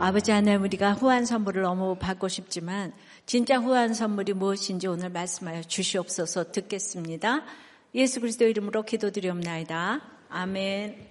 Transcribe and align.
아버지 0.00 0.30
하나님 0.30 0.62
우리가 0.62 0.92
후한 0.92 1.26
선물을 1.26 1.62
너무 1.62 1.96
받고 1.96 2.28
싶지만 2.28 2.92
진짜 3.26 3.58
후한 3.58 3.94
선물이 3.94 4.34
무엇인지 4.34 4.86
오늘 4.86 5.10
말씀하여 5.10 5.62
주시옵소서 5.62 6.52
듣겠습니다. 6.52 7.42
예수 7.96 8.20
그리스도 8.20 8.46
이름으로 8.46 8.84
기도드리옵나이다. 8.84 10.00
아멘. 10.28 11.04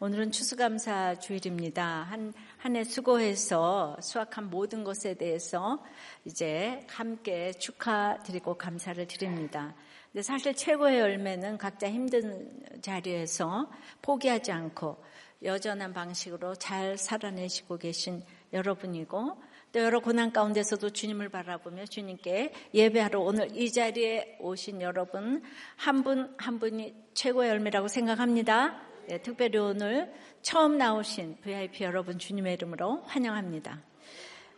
오늘은 0.00 0.32
추수감사 0.32 1.18
주일입니다. 1.18 2.02
한, 2.10 2.34
한 2.58 2.76
해 2.76 2.84
수고해서 2.84 3.96
수확한 4.02 4.50
모든 4.50 4.84
것에 4.84 5.14
대해서 5.14 5.82
이제 6.26 6.86
함께 6.88 7.52
축하드리고 7.52 8.58
감사를 8.58 9.06
드립니다. 9.06 9.74
근데 10.12 10.22
사실 10.22 10.54
최고의 10.54 10.98
열매는 11.00 11.56
각자 11.56 11.90
힘든 11.90 12.50
자리에서 12.82 13.70
포기하지 14.02 14.52
않고 14.52 15.02
여전한 15.42 15.92
방식으로 15.92 16.54
잘 16.54 16.98
살아내시고 16.98 17.78
계신 17.78 18.22
여러분이고 18.52 19.42
또 19.72 19.80
여러 19.80 20.00
고난 20.00 20.32
가운데서도 20.32 20.90
주님을 20.90 21.28
바라보며 21.28 21.86
주님께 21.86 22.52
예배하러 22.74 23.20
오늘 23.20 23.56
이 23.56 23.72
자리에 23.72 24.38
오신 24.40 24.82
여러분 24.82 25.42
한 25.76 26.02
분한 26.02 26.34
한 26.38 26.58
분이 26.58 26.94
최고의 27.14 27.50
열매라고 27.50 27.88
생각합니다. 27.88 28.82
네, 29.08 29.22
특별히 29.22 29.58
오늘 29.58 30.12
처음 30.42 30.76
나오신 30.76 31.38
VIP 31.42 31.84
여러분 31.84 32.18
주님의 32.18 32.54
이름으로 32.54 33.02
환영합니다. 33.06 33.80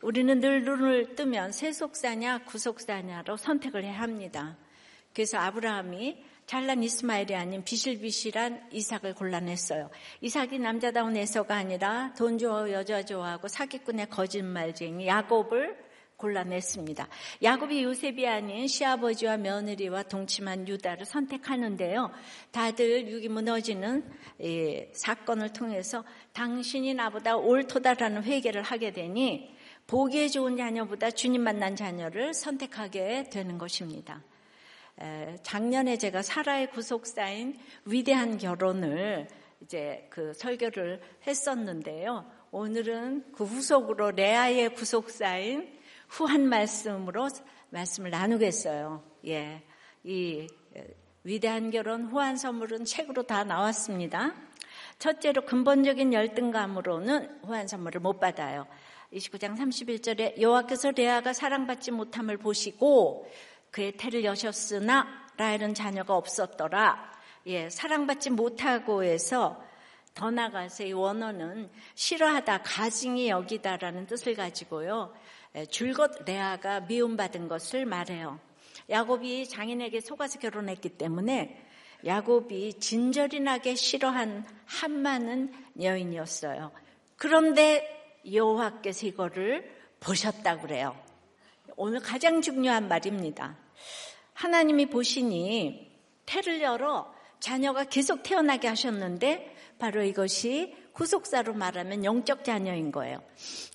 우리는 0.01 0.41
늘 0.41 0.65
눈을 0.65 1.15
뜨면 1.15 1.53
세속사냐 1.53 2.45
구속사냐로 2.45 3.37
선택을 3.37 3.85
해야 3.85 4.01
합니다. 4.01 4.57
그래서 5.15 5.39
아브라함이 5.39 6.25
잘난 6.53 6.83
이스마엘이 6.83 7.35
아닌 7.35 7.65
비실비실한 7.65 8.69
이삭을 8.73 9.15
골라냈어요. 9.15 9.89
이삭이 10.21 10.59
남자다운 10.59 11.17
에서가 11.17 11.57
아니라 11.57 12.13
돈 12.13 12.37
좋아 12.37 12.71
여자 12.71 13.03
좋아하고 13.03 13.49
사기꾼의 13.49 14.11
거짓말쟁이 14.11 15.07
야곱을 15.07 15.75
골라냈습니다. 16.19 17.09
야곱이 17.43 17.83
요셉이 17.85 18.29
아닌 18.29 18.69
시아버지와 18.69 19.39
며느리와 19.39 20.03
동침한 20.03 20.69
유다를 20.69 21.07
선택하는데요. 21.07 22.11
다들 22.51 23.09
육이 23.09 23.31
무너지는 23.31 24.05
사건을 24.93 25.55
통해서 25.55 26.05
당신이 26.35 26.93
나보다 26.93 27.35
옳도다라는 27.39 28.25
회개를 28.25 28.61
하게 28.61 28.93
되니 28.93 29.57
보기에 29.87 30.29
좋은 30.29 30.59
자녀보다 30.59 31.13
주님 31.13 31.41
만난 31.41 31.77
자녀를 31.77 32.35
선택하게 32.35 33.31
되는 33.31 33.57
것입니다. 33.57 34.23
작년에 35.43 35.97
제가 35.97 36.23
사라의 36.23 36.71
구속사인 36.71 37.59
위대한 37.85 38.39
결혼을 38.39 39.29
이제 39.61 40.07
그 40.11 40.33
설교를 40.35 41.01
했었는데요. 41.27 42.31
오늘은 42.51 43.33
그 43.33 43.45
후속으로 43.45 44.11
레아의 44.11 44.75
구속사인 44.75 45.79
후한 46.09 46.47
말씀으로 46.47 47.29
말씀을 47.71 48.11
나누겠어요. 48.11 49.03
예. 49.27 49.63
이 50.05 50.47
위대한 51.25 51.71
결혼 51.71 52.05
후한 52.05 52.37
선물은 52.37 52.85
책으로 52.85 53.23
다 53.23 53.45
나왔습니다. 53.45 54.35
첫째로 54.99 55.47
근본적인 55.47 56.13
열등감으로는 56.13 57.41
후한 57.45 57.69
선물을 57.69 58.01
못 58.01 58.21
받아요. 58.21 58.67
29장 59.13 59.57
31절에 59.57 60.41
여호와께서 60.41 60.91
레아가 60.93 61.33
사랑받지 61.33 61.91
못함을 61.91 62.39
보시고 62.39 63.31
그의 63.73 63.93
태를 63.93 64.23
여셨으나 64.25 65.09
라헬은 65.37 65.75
자녀가 65.75 66.15
없었더라. 66.15 67.11
예, 67.47 67.69
사랑받지 67.69 68.31
못하고 68.31 69.03
해서 69.03 69.61
더 70.15 70.31
나가서 70.31 70.85
이 70.85 70.93
원어는 70.93 71.71
싫어하다, 71.95 72.63
가증이 72.63 73.29
여기다라는 73.31 74.07
뜻을 74.07 74.35
가지고요. 74.35 75.13
예, 75.57 75.67
줄곧 75.67 76.23
레아가 76.27 76.81
미움받은 76.81 77.49
것을 77.49 77.87
말해요. 77.87 78.39
야곱이 78.91 79.49
장인에게 79.49 80.01
속아서 80.01 80.39
결혼했기 80.39 80.91
때문에 80.91 81.67
야곱이 82.05 82.75
진절이 82.75 83.41
나게 83.41 83.75
싫어한 83.75 84.45
한많은 84.67 85.53
여인이었어요. 85.81 86.73
그런데 87.17 88.21
여호와께서 88.31 89.07
이거를 89.07 89.73
보셨다 90.01 90.61
그래요. 90.61 90.97
오늘 91.77 92.01
가장 92.01 92.43
중요한 92.43 92.89
말입니다. 92.89 93.57
하나님이 94.35 94.87
보시니 94.87 95.91
태를 96.27 96.63
열어 96.63 97.13
자녀가 97.41 97.85
계속 97.85 98.23
태어나게 98.23 98.69
하셨는데 98.69 99.55
바로 99.79 100.03
이것이 100.03 100.75
후속사로 100.95 101.55
말하면 101.55 102.05
영적 102.05 102.45
자녀인 102.45 102.93
거예요. 102.93 103.23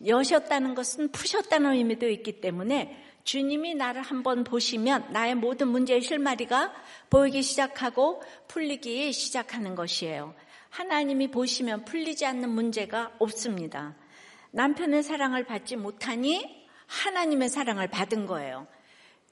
여셨다는 0.06 0.76
것은 0.76 1.12
푸셨다는 1.12 1.74
의미도 1.74 2.08
있기 2.10 2.40
때문에 2.40 3.04
주님이 3.24 3.76
나를 3.76 4.02
한번 4.02 4.46
보시면 4.46 5.12
나의 5.12 5.36
모든 5.36 5.68
문제의 5.68 6.02
실마리가 6.02 6.74
보이기 7.10 7.42
시작하고 7.44 8.22
풀리기 8.48 9.12
시작하는 9.12 9.76
것이에요. 9.76 10.34
하나님이 10.70 11.30
보시면 11.32 11.84
풀리지 11.84 12.26
않는 12.26 12.50
문제가 12.50 13.12
없습니다. 13.20 13.96
남편의 14.52 15.04
사랑을 15.04 15.44
받지 15.44 15.76
못하니 15.76 16.66
하나님의 16.86 17.50
사랑을 17.50 17.90
받은 17.90 18.28
거예요. 18.28 18.66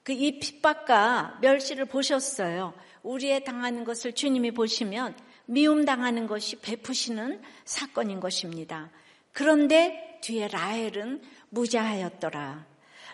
그 0.06 0.12
이 0.12 0.38
핍박과 0.38 1.38
멸시를 1.42 1.86
보셨어요. 1.86 2.74
우리의 3.02 3.42
당하는 3.42 3.82
것을 3.82 4.12
주님이 4.12 4.52
보시면 4.52 5.16
미움 5.46 5.84
당하는 5.84 6.28
것이 6.28 6.60
베푸시는 6.60 7.42
사건인 7.64 8.20
것입니다. 8.20 8.92
그런데 9.32 10.20
뒤에 10.22 10.46
라헬은 10.46 11.22
무자하였더라. 11.50 12.66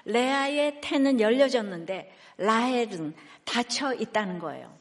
레아의 0.04 0.81
태는 0.82 1.19
열려졌는데 1.19 2.14
라헬은 2.36 3.14
닫혀 3.47 3.94
있다는 3.94 4.38
거예요. 4.38 4.76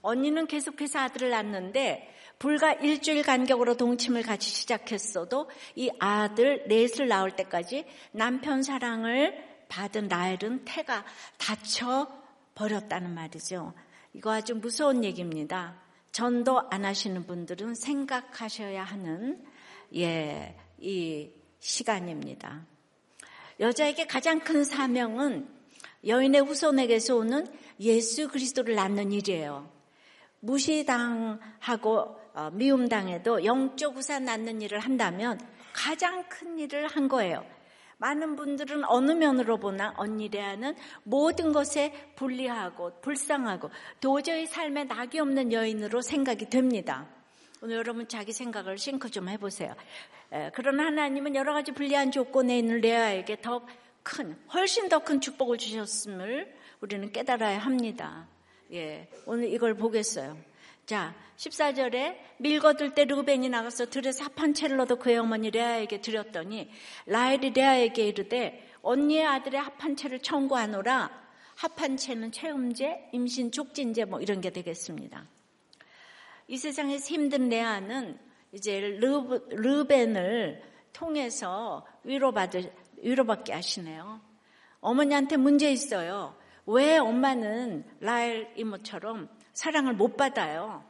언니는 0.00 0.46
계속해서 0.46 1.00
아들을 1.00 1.28
낳는데 1.28 2.08
불과 2.38 2.72
일주일 2.72 3.22
간격으로 3.22 3.76
동침을 3.76 4.22
같이 4.22 4.48
시작했어도 4.48 5.50
이 5.76 5.90
아들 5.98 6.64
넷을 6.66 7.08
낳을 7.08 7.32
때까지 7.32 7.84
남편 8.12 8.62
사랑을 8.62 9.51
받은 9.72 10.08
라헬은 10.08 10.66
태가 10.66 11.02
닫혀 11.38 12.06
버렸다는 12.54 13.14
말이죠. 13.14 13.72
이거 14.12 14.30
아주 14.32 14.54
무서운 14.54 15.02
얘기입니다. 15.02 15.80
전도 16.12 16.68
안 16.70 16.84
하시는 16.84 17.26
분들은 17.26 17.74
생각하셔야 17.74 18.84
하는 18.84 19.42
예, 19.94 20.54
이 20.78 21.30
시간입니다. 21.58 22.66
여자에게 23.60 24.06
가장 24.06 24.40
큰 24.40 24.62
사명은 24.62 25.48
여인의 26.06 26.42
후손에게서 26.42 27.16
오는 27.16 27.46
예수 27.80 28.28
그리스도를 28.28 28.74
낳는 28.74 29.10
일이에요. 29.10 29.70
무시당하고 30.40 32.20
어, 32.34 32.50
미움당해도 32.52 33.46
영적 33.46 33.96
우산 33.96 34.26
낳는 34.26 34.60
일을 34.60 34.80
한다면 34.80 35.40
가장 35.72 36.28
큰 36.28 36.58
일을 36.58 36.88
한 36.88 37.08
거예요. 37.08 37.42
많은 38.02 38.34
분들은 38.34 38.84
어느 38.86 39.12
면으로 39.12 39.58
보나 39.58 39.94
언니 39.96 40.28
레아는 40.28 40.74
모든 41.04 41.52
것에 41.52 41.92
불리하고 42.16 43.00
불쌍하고 43.00 43.70
도저히 44.00 44.44
삶에 44.46 44.84
낙이 44.84 45.20
없는 45.20 45.52
여인으로 45.52 46.02
생각이 46.02 46.50
됩니다. 46.50 47.06
오늘 47.62 47.76
여러분 47.76 48.08
자기 48.08 48.32
생각을 48.32 48.76
싱크 48.76 49.10
좀 49.10 49.28
해보세요. 49.28 49.76
그러나 50.52 50.86
하나님은 50.86 51.36
여러 51.36 51.52
가지 51.52 51.70
불리한 51.70 52.10
조건에 52.10 52.58
있는 52.58 52.80
레아에게 52.80 53.40
더 53.40 53.64
큰, 54.02 54.36
훨씬 54.52 54.88
더 54.88 54.98
큰 54.98 55.20
축복을 55.20 55.58
주셨음을 55.58 56.52
우리는 56.80 57.12
깨달아야 57.12 57.58
합니다. 57.58 58.26
예, 58.72 59.06
오늘 59.26 59.52
이걸 59.52 59.74
보겠어요. 59.74 60.36
자, 60.86 61.14
14절에 61.36 62.16
밀거들 62.38 62.94
때 62.94 63.04
르벤이 63.04 63.48
나가서 63.48 63.86
들에서 63.86 64.24
합한 64.24 64.54
채를 64.54 64.80
얻어 64.80 64.96
그의 64.96 65.18
어머니 65.18 65.50
레아에게 65.50 66.00
드렸더니 66.00 66.70
라헬이 67.06 67.50
레아에게 67.50 68.08
이르되 68.08 68.68
언니의 68.82 69.24
아들의 69.26 69.60
합한 69.60 69.96
채를 69.96 70.18
청구하노라 70.20 71.22
합한 71.54 71.96
채는 71.96 72.32
체음제, 72.32 73.10
임신 73.12 73.52
촉진제 73.52 74.06
뭐 74.06 74.20
이런 74.20 74.40
게 74.40 74.50
되겠습니다. 74.50 75.26
이 76.48 76.56
세상에서 76.56 77.06
힘든 77.06 77.48
레아는 77.48 78.18
이제 78.52 78.80
르, 78.80 79.40
르벤을 79.50 80.62
통해서 80.92 81.86
위로받을, 82.02 82.72
위로받게 82.98 83.52
하시네요. 83.52 84.20
어머니한테 84.80 85.36
문제 85.36 85.70
있어요. 85.70 86.36
왜 86.66 86.98
엄마는 86.98 87.84
라헬 88.00 88.52
이모처럼 88.56 89.28
사랑을 89.52 89.94
못 89.94 90.16
받아요. 90.16 90.84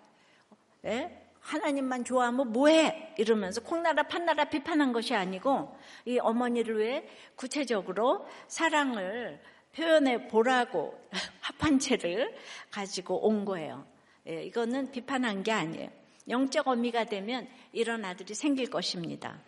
예? 0.85 1.19
하나님만 1.41 2.05
좋아하면 2.05 2.53
뭐해? 2.53 3.15
이러면서 3.19 3.61
콩나라 3.63 4.05
판나라 4.05 4.45
비판한 4.45 4.93
것이 4.93 5.15
아니고 5.15 5.77
이 6.05 6.19
어머니를 6.19 6.79
위해 6.79 7.05
구체적으로 7.35 8.27
사랑을 8.47 9.41
표현해 9.75 10.29
보라고 10.29 10.99
합한채를 11.41 12.35
가지고 12.71 13.27
온 13.27 13.45
거예요. 13.45 13.85
예, 14.29 14.45
이거는 14.45 14.93
비판한 14.93 15.43
게 15.43 15.51
아니에요. 15.51 15.91
영적 16.29 16.69
어미가 16.69 17.05
되면 17.05 17.49
이런 17.73 18.05
아들이 18.05 18.35
생길 18.35 18.71
것입니다. 18.71 19.41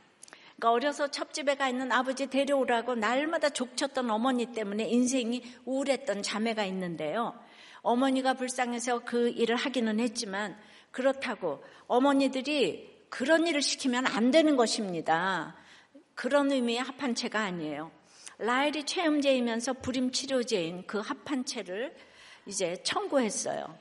그러니까 0.57 0.73
어려서 0.73 1.11
첩집에 1.11 1.57
가 1.57 1.69
있는 1.69 1.93
아버지 1.93 2.27
데려오라고 2.29 2.97
날마다 2.97 3.51
족쳤던 3.51 4.11
어머니 4.11 4.47
때문에 4.47 4.85
인생이 4.85 5.43
우울했던 5.65 6.23
자매가 6.23 6.65
있는데요. 6.65 7.39
어머니가 7.85 8.35
불쌍해서 8.35 9.01
그 9.01 9.29
일을 9.29 9.55
하기는 9.57 10.01
했지만 10.01 10.59
그렇다고 10.91 11.63
어머니들이 11.87 13.05
그런 13.11 13.47
일을 13.47 13.63
시키면 13.63 14.07
안 14.07 14.31
되는 14.31 14.57
것입니다. 14.57 15.55
그런 16.15 16.51
의미의 16.51 16.81
합한체가 16.81 17.41
아니에요. 17.41 17.93
라일이 18.39 18.85
체험제이면서 18.85 19.75
불임치료제인 19.75 20.87
그 20.87 20.99
합한체를 20.99 21.95
이제 22.47 22.83
청구했어요. 22.83 23.79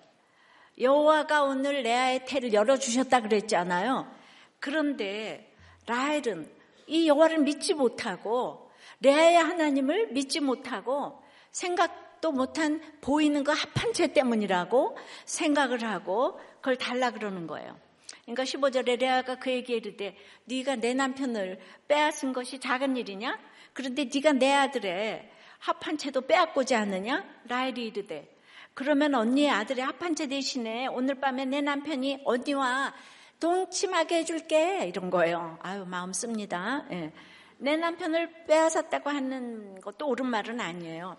여호와가 0.80 1.44
오늘 1.44 1.82
레아의 1.84 2.26
태를 2.26 2.54
열어주셨다 2.54 3.22
그랬잖아요. 3.22 4.12
그런데 4.60 5.56
라헬은 5.88 6.52
이 6.88 7.08
여호와를 7.08 7.40
믿지 7.40 7.74
못하고 7.74 8.70
레아의 9.00 9.38
하나님을 9.38 10.08
믿지 10.08 10.40
못하고 10.40 11.22
생각 11.52 12.03
도 12.24 12.32
못한 12.32 12.82
보이는 13.02 13.44
그 13.44 13.52
합한채 13.52 14.14
때문이라고 14.14 14.98
생각을 15.26 15.84
하고 15.84 16.40
그걸 16.62 16.78
달라 16.78 17.12
그러는 17.12 17.48
거예요. 17.48 17.78
그러니까 18.22 18.44
15절에 18.46 18.98
레아가 18.98 19.36
그에게 19.36 19.76
이르되 19.76 20.16
네가 20.46 20.78
내 20.78 20.94
남편을 20.94 21.60
빼앗은 21.90 22.32
것이 22.32 22.62
작은 22.62 22.96
일이냐? 22.96 23.38
그런데 23.74 24.06
네가 24.06 24.32
내 24.32 24.54
아들의 24.54 25.30
합한 25.60 25.98
채도 25.98 26.22
빼앗고자 26.22 26.80
하느냐? 26.80 27.26
라헬이 27.50 27.88
이르되 27.88 28.34
그러면 28.74 29.16
언니의 29.16 29.50
아들의 29.50 29.84
합한 29.84 30.16
채 30.16 30.28
대신에 30.28 30.88
오늘 30.88 31.16
밤에 31.16 31.44
내 31.44 31.60
남편이 31.60 32.22
언니와 32.24 32.94
동침하게 33.42 34.20
해줄게 34.20 34.86
이런 34.88 35.10
거예요. 35.10 35.60
아유 35.62 35.84
마음 35.86 36.14
씁니다. 36.14 36.86
예. 36.90 37.12
내 37.58 37.76
남편을 37.76 38.46
빼앗았다고 38.46 39.10
하는 39.10 39.82
것도 39.82 40.08
옳은 40.08 40.26
말은 40.26 40.62
아니에요. 40.62 41.18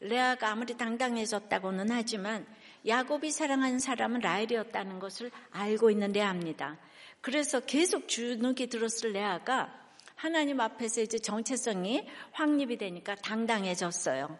레아가 0.00 0.50
아무리 0.50 0.76
당당해졌다고는 0.76 1.90
하지만 1.90 2.46
야곱이 2.86 3.30
사랑하는 3.30 3.78
사람은 3.78 4.20
라헬이었다는 4.20 4.98
것을 4.98 5.30
알고 5.50 5.90
있는 5.90 6.12
레아입니다. 6.12 6.76
그래서 7.20 7.60
계속 7.60 8.08
주눅이 8.08 8.68
들었을 8.68 9.12
레아가 9.12 9.72
하나님 10.14 10.60
앞에서 10.60 11.02
이제 11.02 11.18
정체성이 11.18 12.06
확립이 12.32 12.78
되니까 12.78 13.14
당당해졌어요. 13.16 14.38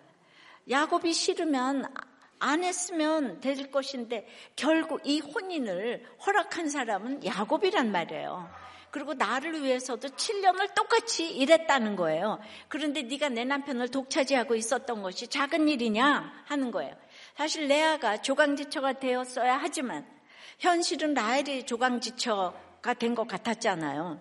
야곱이 0.70 1.12
싫으면 1.12 1.92
안 2.38 2.64
했으면 2.64 3.40
될 3.40 3.70
것인데 3.70 4.26
결국 4.56 5.00
이 5.04 5.20
혼인을 5.20 6.04
허락한 6.26 6.68
사람은 6.68 7.24
야곱이란 7.24 7.92
말이에요. 7.92 8.48
그리고 8.96 9.12
나를 9.12 9.62
위해서도 9.62 10.08
7년을 10.08 10.74
똑같이 10.74 11.28
일했다는 11.28 11.96
거예요. 11.96 12.38
그런데 12.68 13.02
네가 13.02 13.28
내 13.28 13.44
남편을 13.44 13.90
독차지하고 13.90 14.54
있었던 14.54 15.02
것이 15.02 15.28
작은 15.28 15.68
일이냐 15.68 16.44
하는 16.46 16.70
거예요. 16.70 16.96
사실 17.34 17.68
레아가 17.68 18.22
조강지처가 18.22 18.94
되었어야 18.94 19.58
하지만 19.58 20.06
현실은 20.60 21.12
라헬이 21.12 21.66
조강지처가 21.66 22.94
된 22.94 23.14
것 23.14 23.28
같았잖아요. 23.28 24.18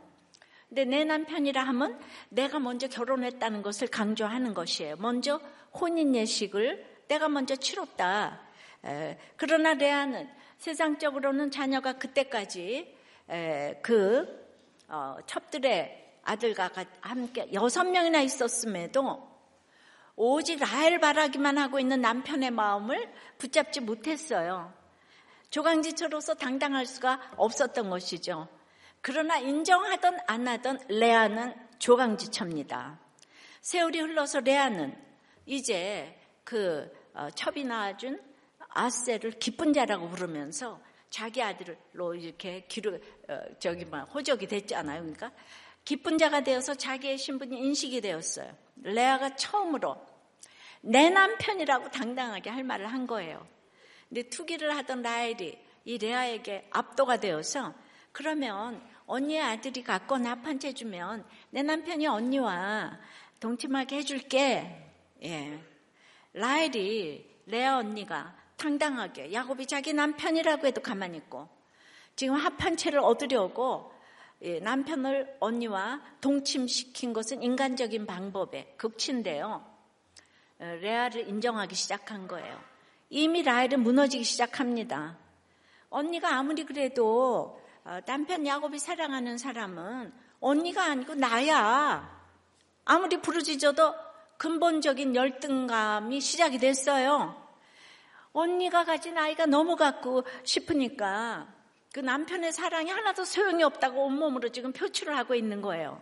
근데 0.68 0.84
내 0.84 1.06
남편이라 1.06 1.64
하면 1.64 1.98
내가 2.28 2.60
먼저 2.60 2.90
결혼했다는 2.90 3.62
것을 3.62 3.88
강조하는 3.88 4.54
것이에요. 4.54 4.98
먼저 4.98 5.40
혼인 5.72 6.14
예식을 6.14 7.06
내가 7.08 7.30
먼저 7.30 7.56
치렀다. 7.56 8.42
그러나 9.38 9.74
레아는 9.74 10.30
세상적으로는 10.58 11.50
자녀가 11.50 11.94
그때까지 11.94 12.94
그 13.82 14.44
어, 14.88 15.18
첩들의 15.26 16.20
아들과 16.24 16.72
함께 17.02 17.48
여섯 17.54 17.84
명이나 17.84 18.22
있었음에도 18.22 19.36
오직 20.16 20.60
라헬 20.60 21.00
바라기만 21.00 21.58
하고 21.58 21.80
있는 21.80 22.02
남편의 22.02 22.52
마음을 22.52 23.12
붙잡지 23.38 23.82
못했어요. 23.82 24.74
조강지처로서 25.50 26.36
당당할 26.36 26.86
수가 26.86 27.22
없었던 27.38 27.90
것이죠. 27.90 28.48
그러나 29.02 29.38
인정하던 29.38 30.18
안 30.26 30.48
하던 30.48 30.80
레아는 30.88 31.54
조강지처입니다. 31.80 33.00
세월이 33.62 34.00
흘러서 34.00 34.40
레아는 34.40 34.98
이제 35.46 36.20
그 36.44 36.92
어, 37.14 37.30
첩이 37.32 37.64
낳아준 37.66 38.22
아세를 38.70 39.32
기쁜 39.32 39.74
자라고 39.74 40.10
부르면서 40.10 40.80
자기 41.10 41.42
아들로 41.42 42.16
이렇게 42.16 42.66
기르 42.68 43.00
어, 43.30 43.40
저기 43.60 43.86
막 43.86 44.04
호적이 44.14 44.48
됐잖아요. 44.48 45.02
그러니까 45.02 45.32
기쁜 45.84 46.18
자가 46.18 46.44
되어서 46.44 46.76
자기의 46.76 47.18
신분이 47.18 47.58
인식이 47.58 48.02
되었어요. 48.02 48.56
레아가 48.84 49.36
처음으로 49.36 49.96
내 50.82 51.10
남편이라고 51.10 51.90
당당하게 51.92 52.50
할 52.50 52.64
말을 52.64 52.88
한 52.88 53.08
거예요. 53.08 53.48
근데 54.10 54.24
투기를 54.24 54.76
하던 54.78 55.02
라헬이 55.02 55.58
이 55.86 55.98
레아에게 55.98 56.68
압도가 56.72 57.18
되어서 57.18 57.74
그러면 58.12 58.82
언니의 59.06 59.42
아들이 59.42 59.84
갖고 59.84 60.18
나판채 60.18 60.74
주면 60.74 61.26
내 61.52 61.62
남편이 61.62 62.08
언니와 62.08 63.00
동침하게 63.40 63.98
해줄게. 63.98 64.92
예. 65.24 65.60
라헬이 66.34 67.42
레아 67.46 67.78
언니가 67.78 68.36
당당하게 68.58 69.34
야곱이 69.34 69.66
자기 69.68 69.94
남편이라고 69.94 70.68
해도 70.68 70.82
가만히 70.82 71.18
있고 71.18 71.48
지금 72.16 72.36
합한 72.36 72.78
채를 72.78 73.00
얻으려고 73.00 73.94
예, 74.42 74.60
남편을 74.60 75.38
언니와 75.40 76.02
동침시킨 76.22 77.14
것은 77.14 77.42
인간적인 77.42 78.06
방법의 78.06 78.74
극치인데요. 78.78 79.66
어, 80.60 80.66
레아를 80.82 81.28
인정하기 81.28 81.76
시작한 81.76 82.28
거예요. 82.28 82.62
이미 83.10 83.44
라헬은 83.44 83.82
무너지기 83.82 84.24
시작합니다. 84.24 85.18
언니가 85.90 86.38
아무리 86.38 86.66
그래도 86.66 87.62
어, 87.86 88.00
남편 88.06 88.46
야곱이 88.46 88.80
사랑하는 88.80 89.38
사람은 89.38 90.14
언니가 90.42 90.86
아니고 90.86 91.16
나야. 91.16 92.14
아무리 92.84 93.22
부르짖어도 93.22 93.96
근본적인 94.38 95.16
열등감이 95.16 96.20
시작이 96.20 96.60
됐어요. 96.60 97.45
언니가 98.36 98.84
가진 98.84 99.18
아이가 99.18 99.46
너무 99.46 99.76
갖고 99.78 100.24
싶으니까 100.44 101.48
그 101.94 102.02
남편의 102.02 102.52
사랑이 102.52 102.92
하나도 102.92 103.24
소용이 103.24 103.64
없다고 103.64 104.04
온몸으로 104.06 104.50
지금 104.50 104.74
표출을 104.74 105.18
하고 105.18 105.34
있는 105.34 105.62
거예요. 105.62 106.02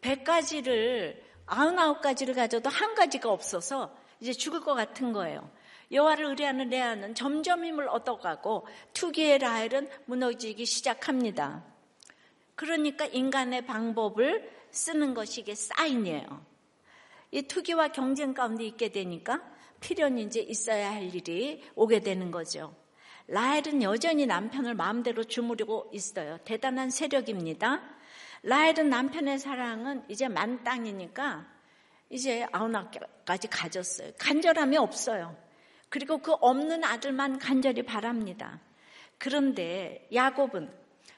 100가지를 0.00 1.20
99가지를 1.46 2.36
가져도 2.36 2.70
한 2.70 2.94
가지가 2.94 3.28
없어서 3.28 3.94
이제 4.20 4.32
죽을 4.32 4.60
것 4.60 4.74
같은 4.74 5.12
거예요. 5.12 5.50
여호와를 5.90 6.26
의뢰하는 6.26 6.68
레아는 6.68 7.16
점점 7.16 7.64
힘을 7.64 7.88
얻어가고 7.88 8.66
투기의 8.94 9.40
라헬은 9.40 9.90
무너지기 10.06 10.64
시작합니다. 10.64 11.64
그러니까 12.54 13.04
인간의 13.06 13.66
방법을 13.66 14.48
쓰는 14.70 15.12
것이 15.12 15.40
이게 15.40 15.56
사인이에요. 15.56 16.46
이 17.32 17.42
투기와 17.42 17.88
경쟁 17.88 18.32
가운데 18.32 18.64
있게 18.64 18.90
되니까 18.90 19.42
필연히 19.82 20.22
이제 20.22 20.40
있어야 20.40 20.92
할 20.92 21.14
일이 21.14 21.62
오게 21.74 22.00
되는 22.00 22.30
거죠. 22.30 22.74
라헬은 23.28 23.82
여전히 23.82 24.26
남편을 24.26 24.74
마음대로 24.74 25.24
주무르고 25.24 25.90
있어요. 25.92 26.38
대단한 26.44 26.90
세력입니다. 26.90 27.82
라헬은 28.42 28.88
남편의 28.88 29.38
사랑은 29.38 30.04
이제 30.08 30.28
만 30.28 30.64
땅이니까 30.64 31.46
이제 32.08 32.46
아우나까지 32.52 33.48
가졌어요. 33.48 34.12
간절함이 34.18 34.76
없어요. 34.76 35.36
그리고 35.88 36.18
그 36.18 36.32
없는 36.32 36.84
아들만 36.84 37.38
간절히 37.38 37.82
바랍니다. 37.82 38.60
그런데 39.18 40.08
야곱은 40.12 40.72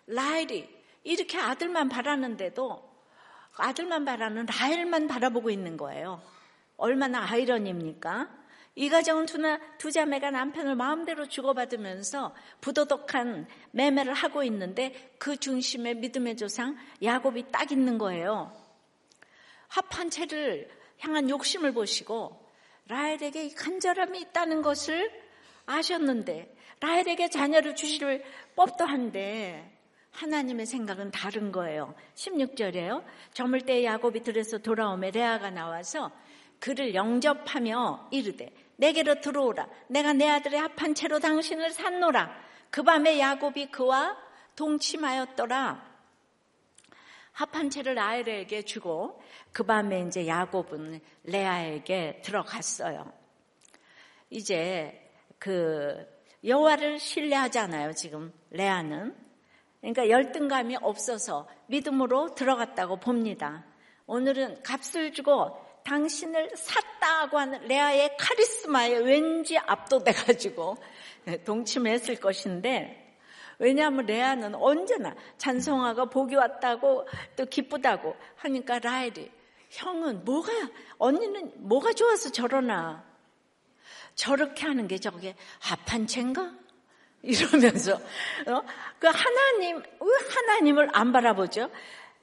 라헬이 0.06 0.68
이렇게 1.04 1.38
아들만 1.38 1.88
바라는데도 1.88 2.82
아들만 3.56 4.04
바라는 4.04 4.46
라헬만 4.46 5.06
바라보고 5.08 5.50
있는 5.50 5.76
거예요. 5.76 6.20
얼마나 6.76 7.24
아이러니입니까? 7.30 8.43
이 8.76 8.88
가정은 8.88 9.26
두 9.78 9.92
자매가 9.92 10.32
남편을 10.32 10.74
마음대로 10.74 11.28
주고받으면서 11.28 12.34
부도덕한 12.60 13.46
매매를 13.70 14.14
하고 14.14 14.42
있는데 14.44 15.14
그 15.18 15.36
중심에 15.36 15.94
믿음의 15.94 16.36
조상 16.36 16.76
야곱이 17.02 17.52
딱 17.52 17.70
있는 17.70 17.98
거예요. 17.98 18.52
합한 19.68 20.10
채를 20.10 20.68
향한 20.98 21.30
욕심을 21.30 21.72
보시고 21.72 22.44
라헬에게 22.86 23.50
간절함이 23.50 24.20
있다는 24.20 24.62
것을 24.62 25.10
아셨는데 25.66 26.54
라헬에게 26.80 27.30
자녀를 27.30 27.76
주실 27.76 28.24
법도 28.56 28.84
한데 28.84 29.70
하나님의 30.10 30.66
생각은 30.66 31.10
다른 31.10 31.50
거예요. 31.50 31.94
16절에요. 32.14 33.04
저물 33.32 33.62
때 33.62 33.84
야곱이 33.84 34.22
들에서 34.22 34.58
돌아오며 34.58 35.10
레아가 35.10 35.50
나와서 35.50 36.12
그를 36.60 36.94
영접하며 36.94 38.08
이르되 38.10 38.50
내게로 38.76 39.20
들어오라. 39.20 39.68
내가 39.88 40.12
내 40.12 40.28
아들의 40.28 40.58
합한 40.60 40.94
채로 40.94 41.18
당신을 41.18 41.70
산노라. 41.70 42.34
그 42.70 42.82
밤에 42.82 43.18
야곱이 43.18 43.70
그와 43.70 44.16
동침하였더라. 44.56 45.94
합한 47.32 47.70
채를 47.70 47.94
라헬에게 47.94 48.62
주고 48.62 49.20
그 49.52 49.64
밤에 49.64 50.00
이제 50.02 50.26
야곱은 50.26 51.00
레아에게 51.24 52.22
들어갔어요. 52.24 53.12
이제 54.30 55.10
그 55.38 56.06
여호와를 56.44 56.98
신뢰하잖아요. 56.98 57.92
지금 57.94 58.32
레아는 58.50 59.16
그러니까 59.80 60.08
열등감이 60.08 60.76
없어서 60.80 61.48
믿음으로 61.66 62.34
들어갔다고 62.34 63.00
봅니다. 63.00 63.64
오늘은 64.06 64.62
값을 64.62 65.12
주고 65.12 65.63
당신을 65.84 66.50
샀다고 66.56 67.38
하는 67.38 67.60
레아의 67.68 68.16
카리스마에 68.18 68.96
왠지 68.96 69.58
압도돼가지고 69.58 70.76
동침했을 71.44 72.16
것인데 72.16 73.16
왜냐하면 73.58 74.06
레아는 74.06 74.54
언제나 74.56 75.14
찬송아가 75.36 76.06
복이 76.06 76.34
왔다고 76.34 77.06
또 77.36 77.46
기쁘다고 77.46 78.16
하니까 78.36 78.78
라헬이 78.78 79.30
형은 79.70 80.24
뭐가 80.24 80.52
언니는 80.98 81.52
뭐가 81.56 81.92
좋아서 81.92 82.30
저러나 82.30 83.04
저렇게 84.14 84.66
하는 84.66 84.88
게 84.88 84.98
저게 84.98 85.34
합한 85.60 86.06
채인가? 86.06 86.52
이러면서 87.22 87.94
어? 87.94 88.62
그 88.98 89.06
하나님 89.06 89.76
왜 89.78 90.28
하나님을 90.34 90.90
안 90.92 91.12
바라보죠? 91.12 91.70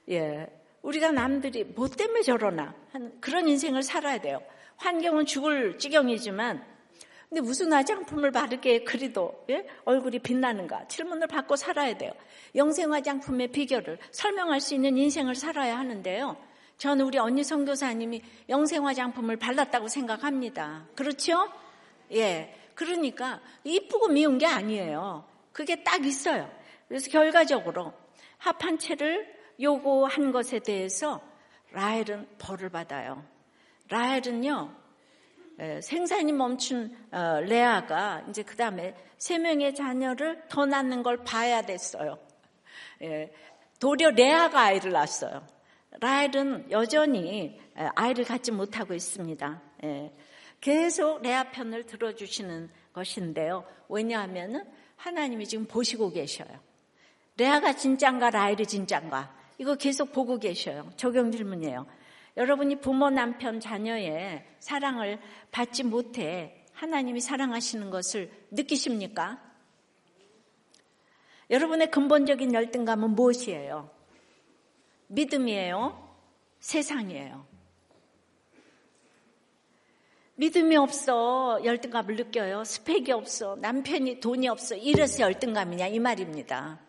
예, 0.09 0.47
우리가 0.81 1.11
남들이 1.11 1.63
뭐 1.63 1.87
때문에 1.87 2.21
저러나 2.21 2.73
하는 2.91 3.19
그런 3.21 3.47
인생을 3.47 3.83
살아야 3.83 4.19
돼요. 4.19 4.41
환경은 4.77 5.25
죽을 5.25 5.77
지경이지만 5.77 6.71
근데 7.29 7.41
무슨 7.41 7.71
화장품을 7.71 8.31
바르게 8.31 8.83
그리도 8.83 9.45
예? 9.51 9.65
얼굴이 9.85 10.19
빛나는가 10.19 10.87
질문을 10.89 11.27
받고 11.27 11.55
살아야 11.55 11.97
돼요. 11.97 12.11
영생 12.55 12.91
화장품의 12.91 13.49
비결을 13.49 13.99
설명할 14.11 14.59
수 14.59 14.75
있는 14.75 14.97
인생을 14.97 15.35
살아야 15.35 15.77
하는데요. 15.77 16.35
저는 16.77 17.05
우리 17.05 17.19
언니 17.19 17.43
선교사님이 17.43 18.21
영생 18.49 18.85
화장품을 18.85 19.37
발랐다고 19.37 19.87
생각합니다. 19.87 20.87
그렇죠? 20.95 21.49
예. 22.11 22.53
그러니까 22.75 23.39
이쁘고 23.63 24.09
미운 24.09 24.37
게 24.37 24.45
아니에요. 24.45 25.23
그게 25.53 25.83
딱 25.83 26.05
있어요. 26.05 26.49
그래서 26.89 27.09
결과적으로 27.11 27.93
합한 28.39 28.77
채를 28.77 29.40
요구한 29.61 30.31
것에 30.31 30.59
대해서 30.59 31.21
라헬은 31.71 32.27
벌을 32.37 32.69
받아요. 32.69 33.23
라헬은요, 33.89 34.75
생산이 35.81 36.31
멈춘 36.33 36.95
어, 37.11 37.39
레아가 37.41 38.23
이제 38.29 38.43
그 38.43 38.55
다음에 38.55 38.95
세 39.17 39.37
명의 39.37 39.75
자녀를 39.75 40.43
더 40.49 40.65
낳는 40.65 41.03
걸 41.03 41.23
봐야 41.23 41.61
됐어요. 41.61 42.17
예, 43.03 43.31
도리어 43.79 44.11
레아가 44.11 44.61
아이를 44.61 44.91
낳았어요. 44.91 45.45
라헬은 45.99 46.71
여전히 46.71 47.59
아이를 47.75 48.25
갖지 48.25 48.51
못하고 48.51 48.93
있습니다. 48.93 49.61
예, 49.83 50.13
계속 50.61 51.21
레아 51.21 51.51
편을 51.51 51.85
들어주시는 51.85 52.69
것인데요. 52.93 53.65
왜냐하면 53.89 54.65
하나님이 54.95 55.47
지금 55.47 55.65
보시고 55.65 56.11
계셔요. 56.11 56.49
레아가 57.37 57.73
진짠가 57.73 58.29
라헬이 58.29 58.65
진짠가 58.65 59.40
이거 59.61 59.75
계속 59.75 60.11
보고 60.11 60.39
계셔요. 60.39 60.91
적용 60.97 61.31
질문이에요. 61.31 61.85
여러분이 62.35 62.81
부모, 62.81 63.11
남편, 63.11 63.59
자녀의 63.59 64.43
사랑을 64.57 65.19
받지 65.51 65.83
못해 65.83 66.65
하나님이 66.73 67.21
사랑하시는 67.21 67.91
것을 67.91 68.31
느끼십니까? 68.49 69.39
여러분의 71.51 71.91
근본적인 71.91 72.55
열등감은 72.55 73.11
무엇이에요? 73.11 73.91
믿음이에요? 75.09 76.09
세상이에요? 76.59 77.45
믿음이 80.37 80.75
없어 80.75 81.61
열등감을 81.63 82.15
느껴요. 82.15 82.63
스펙이 82.63 83.11
없어. 83.11 83.55
남편이 83.61 84.21
돈이 84.21 84.47
없어. 84.47 84.73
이래서 84.73 85.19
열등감이냐 85.19 85.85
이 85.85 85.99
말입니다. 85.99 86.79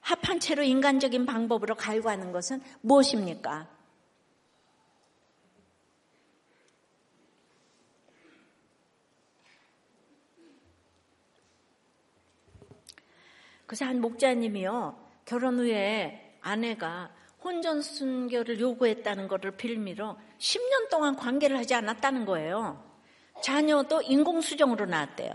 합한 0.00 0.40
채로 0.40 0.62
인간적인 0.62 1.26
방법으로 1.26 1.74
갈구하는 1.74 2.32
것은 2.32 2.62
무엇입니까? 2.80 3.68
그래서 13.66 13.84
한 13.84 14.00
목자님이요, 14.00 15.10
결혼 15.24 15.58
후에 15.60 16.36
아내가 16.40 17.14
혼전 17.44 17.82
순결을 17.82 18.58
요구했다는 18.58 19.28
것을 19.28 19.52
빌미로 19.52 20.18
10년 20.38 20.90
동안 20.90 21.14
관계를 21.14 21.56
하지 21.56 21.74
않았다는 21.74 22.24
거예요. 22.24 22.84
자녀도 23.42 24.02
인공수정으로 24.02 24.86
낳았대요. 24.86 25.32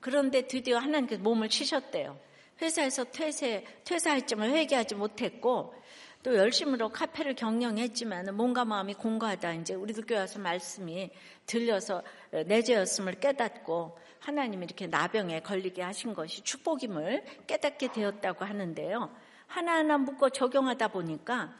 그런데 0.00 0.46
드디어 0.46 0.78
하나님께서 0.78 1.22
몸을 1.22 1.48
치셨대요. 1.48 2.18
회사에서 2.60 3.04
퇴사, 3.04 3.60
퇴사할 3.84 4.26
점을 4.26 4.48
회개하지 4.48 4.94
못했고 4.94 5.74
또 6.22 6.36
열심으로 6.36 6.88
카페를 6.88 7.34
경영했지만 7.36 8.34
몸과 8.36 8.64
마음이 8.64 8.94
공고하다. 8.94 9.52
이제 9.54 9.74
우리도 9.74 10.02
교회 10.02 10.18
와서 10.18 10.40
말씀이 10.40 11.10
들려서 11.46 12.02
내 12.46 12.62
죄였음을 12.62 13.20
깨닫고 13.20 13.96
하나님이 14.18 14.66
이렇게 14.66 14.88
나병에 14.88 15.40
걸리게 15.40 15.80
하신 15.82 16.14
것이 16.14 16.42
축복임을 16.42 17.24
깨닫게 17.46 17.92
되었다고 17.92 18.44
하는데요. 18.44 19.14
하나하나 19.46 19.96
묶어 19.96 20.28
적용하다 20.28 20.88
보니까 20.88 21.54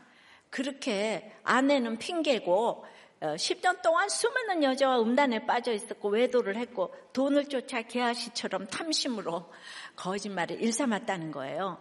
그렇게 0.51 1.33
아내는 1.45 1.99
핑계고 1.99 2.85
10년 3.21 3.79
어, 3.79 3.83
동안 3.83 4.09
수많은 4.09 4.63
여자와 4.63 5.01
음란에 5.01 5.45
빠져 5.45 5.73
있었고 5.73 6.09
외도를 6.09 6.57
했고 6.57 6.95
돈을 7.13 7.47
쫓아 7.49 7.83
개아시처럼 7.83 8.69
탐심으로 8.69 9.51
거짓말을 9.99 10.63
일삼았다는 10.63 11.33
거예요. 11.33 11.77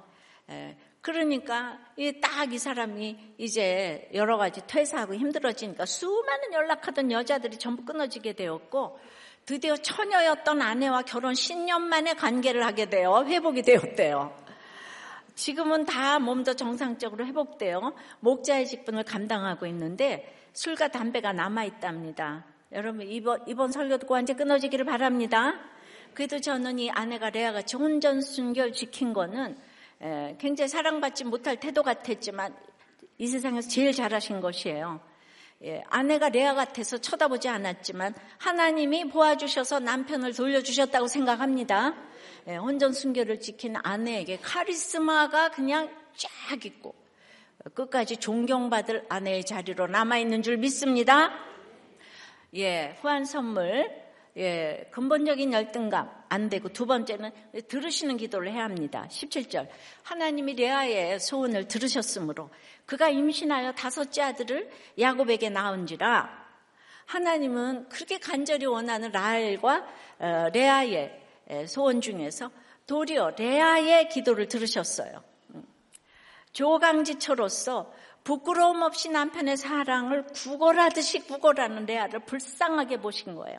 그러니까 1.02 1.80
딱 2.22 2.52
이 2.52 2.58
사람이 2.60 3.34
이제 3.38 4.10
여러 4.14 4.38
가지 4.38 4.62
퇴사하고 4.68 5.16
힘들어지니까 5.16 5.86
수많은 5.86 6.54
연락하던 6.54 7.12
여자들이 7.12 7.58
전부 7.58 7.84
끊어지게 7.86 8.34
되었고 8.34 9.00
드디어 9.46 9.78
처녀였던 9.78 10.62
아내와 10.62 11.04
결혼 11.04 11.34
10년 11.34 11.82
만에 11.82 12.14
관계를 12.14 12.66
하게 12.66 12.90
되어 12.90 13.24
회복이 13.24 13.62
되었대요. 13.64 14.36
지금은 15.36 15.86
다 15.86 16.20
몸도 16.20 16.56
정상적으로 16.56 17.26
회복되어 17.26 17.94
목자의 18.20 18.66
직분을 18.66 19.04
감당하고 19.04 19.66
있는데 19.68 20.34
술과 20.54 20.90
담배가 20.90 21.34
남아 21.34 21.66
있답니다. 21.66 22.46
여러분 22.72 23.08
이번, 23.08 23.42
이번 23.48 23.72
설교 23.72 23.98
듣고 24.00 24.16
완전 24.16 24.36
끊어지기를 24.36 24.86
바랍니다. 24.86 25.60
그래도 26.18 26.40
저는 26.40 26.80
이 26.80 26.90
아내가 26.90 27.30
레아같이 27.30 27.78
혼전 27.78 28.22
순결 28.22 28.74
지킨 28.74 29.14
거는 29.14 29.56
굉장히 30.40 30.68
사랑받지 30.68 31.26
못할 31.26 31.60
태도 31.60 31.84
같았지만 31.84 32.56
이 33.20 33.28
세상에서 33.28 33.70
제일 33.70 33.94
잘하신 33.94 34.42
것이에요. 34.42 35.00
예, 35.66 35.84
아내가 35.90 36.30
레아 36.30 36.56
같아서 36.56 36.98
쳐다보지 36.98 37.50
않았지만 37.50 38.16
하나님이 38.40 39.10
보아주셔서 39.10 39.80
남편을 39.82 40.34
돌려주셨다고 40.34 41.08
생각합니다. 41.08 41.94
예, 42.48 42.56
혼전 42.56 42.94
순결을 42.94 43.40
지킨 43.40 43.76
아내에게 43.76 44.40
카리스마가 44.42 45.50
그냥 45.50 45.96
쫙 46.16 46.66
있고 46.66 46.96
끝까지 47.76 48.18
존경받을 48.18 49.06
아내의 49.08 49.46
자리로 49.46 49.86
남아있는 49.86 50.42
줄 50.42 50.58
믿습니다. 50.58 51.30
예, 52.56 52.98
후한 53.02 53.26
선물 53.26 54.07
예, 54.38 54.88
근본적인 54.92 55.52
열등감 55.52 56.12
안 56.30 56.50
되고 56.50 56.70
두 56.70 56.86
번째는 56.86 57.32
들으시는 57.68 58.18
기도를 58.18 58.52
해야 58.52 58.66
합니다. 58.66 59.08
17절. 59.10 59.68
하나님이 60.04 60.54
레아의 60.54 61.20
소원을 61.20 61.68
들으셨으므로 61.68 62.52
그가 62.86 63.10
임신하여 63.10 63.74
다섯째 63.74 64.22
아들을 64.22 64.70
야곱에게 65.00 65.50
낳은지라 65.50 66.48
하나님은 67.08 67.90
그렇게 67.90 68.20
간절히 68.20 68.66
원하는 68.66 69.12
라헬과 69.12 69.88
어, 70.20 70.50
레아의 70.54 71.24
소원 71.68 72.02
중에서 72.02 72.52
도리어 72.86 73.32
레아의 73.32 74.10
기도를 74.10 74.48
들으셨어요. 74.48 75.24
음. 75.56 75.66
조강지처로서 76.52 77.92
부끄러움 78.24 78.82
없이 78.82 79.10
남편의 79.10 79.58
사랑을 79.58 80.28
구걸하듯이 80.28 81.20
구걸하는 81.22 81.86
레아를 81.86 82.26
불쌍하게 82.26 82.98
보신 82.98 83.36
거예요. 83.36 83.58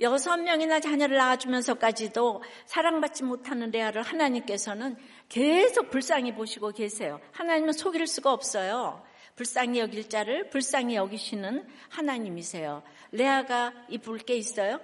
여섯 0.00 0.36
명이나 0.36 0.78
자녀를 0.80 1.16
낳아주면서까지도 1.16 2.42
사랑받지 2.66 3.24
못하는 3.24 3.70
레아를 3.70 4.02
하나님께서는 4.02 4.96
계속 5.28 5.90
불쌍히 5.90 6.34
보시고 6.34 6.70
계세요. 6.70 7.20
하나님은 7.32 7.72
속일 7.72 8.06
수가 8.06 8.32
없어요. 8.32 9.02
불쌍히 9.34 9.80
여길 9.80 10.08
자를 10.08 10.50
불쌍히 10.50 10.96
여기시는 10.96 11.66
하나님이세요. 11.88 12.82
레아가 13.12 13.72
이쁠 13.88 14.18
게 14.18 14.36
있어요? 14.36 14.80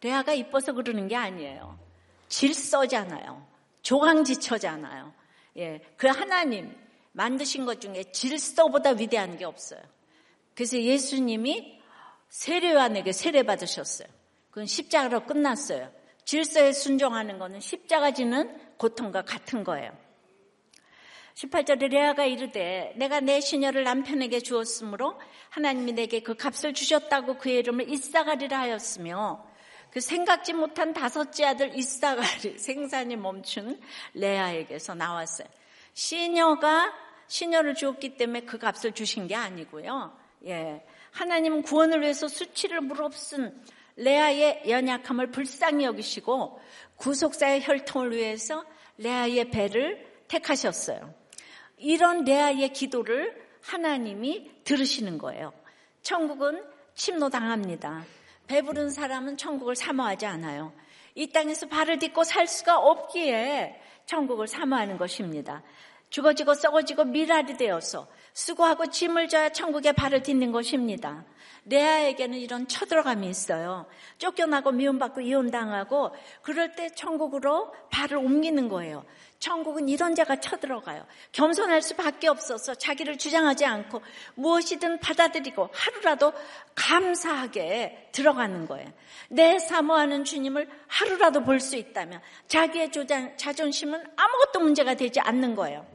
레아가 0.00 0.32
이뻐서 0.32 0.72
그러는 0.72 1.08
게 1.08 1.16
아니에요. 1.16 1.78
질서잖아요. 2.28 3.46
조강지처잖아요. 3.82 5.12
예, 5.58 5.80
그 5.96 6.08
하나님 6.08 6.74
만드신 7.12 7.64
것 7.66 7.80
중에 7.80 8.04
질서보다 8.12 8.90
위대한 8.90 9.36
게 9.36 9.44
없어요. 9.44 9.80
그래서 10.54 10.78
예수님이 10.80 11.80
세례요한에게 12.28 13.12
세례 13.12 13.42
받으셨어요. 13.42 14.08
그건 14.56 14.66
십자가로 14.66 15.26
끝났어요. 15.26 15.92
질서에 16.24 16.72
순종하는 16.72 17.38
것은 17.38 17.60
십자가 17.60 18.12
지는 18.12 18.58
고통과 18.78 19.20
같은 19.20 19.64
거예요. 19.64 19.92
18절에 21.34 21.90
레아가 21.90 22.24
이르되 22.24 22.94
내가 22.96 23.20
내 23.20 23.42
시녀를 23.42 23.84
남편에게 23.84 24.40
주었으므로 24.40 25.20
하나님이 25.50 25.92
내게 25.92 26.20
그 26.20 26.34
값을 26.34 26.72
주셨다고 26.72 27.36
그의 27.36 27.58
이름을 27.58 27.90
이사가리라 27.90 28.58
하였으며 28.60 29.46
그 29.90 30.00
생각지 30.00 30.54
못한 30.54 30.94
다섯째 30.94 31.44
아들 31.44 31.76
이사가리 31.76 32.56
생산이 32.56 33.16
멈춘 33.16 33.78
레아에게서 34.14 34.94
나왔어요. 34.94 35.48
시녀가 35.92 36.94
시녀를 37.26 37.74
주었기 37.74 38.16
때문에 38.16 38.46
그 38.46 38.56
값을 38.56 38.92
주신 38.92 39.26
게 39.26 39.34
아니고요. 39.34 40.16
예. 40.46 40.82
하나님은 41.10 41.60
구원을 41.60 42.00
위해서 42.00 42.26
수치를 42.26 42.80
무릅쓴 42.80 43.62
레아의 43.96 44.64
연약함을 44.68 45.30
불쌍히 45.30 45.84
여기시고 45.84 46.60
구속사의 46.96 47.66
혈통을 47.66 48.12
위해서 48.12 48.64
레아의 48.98 49.50
배를 49.50 50.06
택하셨어요. 50.28 51.14
이런 51.78 52.24
레아의 52.24 52.72
기도를 52.72 53.46
하나님이 53.62 54.62
들으시는 54.64 55.18
거예요. 55.18 55.52
천국은 56.02 56.64
침노당합니다. 56.94 58.04
배부른 58.46 58.90
사람은 58.90 59.36
천국을 59.36 59.74
사모하지 59.74 60.26
않아요. 60.26 60.72
이 61.14 61.26
땅에서 61.32 61.66
발을 61.66 61.98
딛고 61.98 62.24
살 62.24 62.46
수가 62.46 62.78
없기에 62.78 63.80
천국을 64.06 64.46
사모하는 64.46 64.98
것입니다. 64.98 65.62
죽어지고 66.10 66.54
썩어지고 66.54 67.04
미랄이 67.04 67.56
되어서 67.56 68.06
수고하고 68.36 68.88
짐을 68.88 69.28
져야 69.28 69.48
천국에 69.48 69.92
발을 69.92 70.22
딛는 70.22 70.52
것입니다. 70.52 71.24
레아에게는 71.64 72.38
이런 72.38 72.68
쳐들어감이 72.68 73.26
있어요. 73.30 73.86
쫓겨나고 74.18 74.72
미움받고 74.72 75.22
이혼당하고 75.22 76.14
그럴 76.42 76.74
때 76.76 76.90
천국으로 76.94 77.72
발을 77.90 78.18
옮기는 78.18 78.68
거예요. 78.68 79.06
천국은 79.38 79.88
이런 79.88 80.14
자가 80.14 80.36
쳐들어가요. 80.36 81.06
겸손할 81.32 81.80
수밖에 81.80 82.28
없어서 82.28 82.74
자기를 82.74 83.16
주장하지 83.16 83.64
않고 83.64 84.02
무엇이든 84.34 85.00
받아들이고 85.00 85.70
하루라도 85.72 86.34
감사하게 86.74 88.10
들어가는 88.12 88.66
거예요. 88.66 88.86
내 89.30 89.58
사모하는 89.58 90.24
주님을 90.24 90.68
하루라도 90.88 91.42
볼 91.42 91.58
수 91.58 91.76
있다면 91.76 92.20
자기의 92.48 92.90
자존심은 93.38 94.04
아무것도 94.14 94.60
문제가 94.60 94.94
되지 94.94 95.20
않는 95.20 95.54
거예요. 95.54 95.86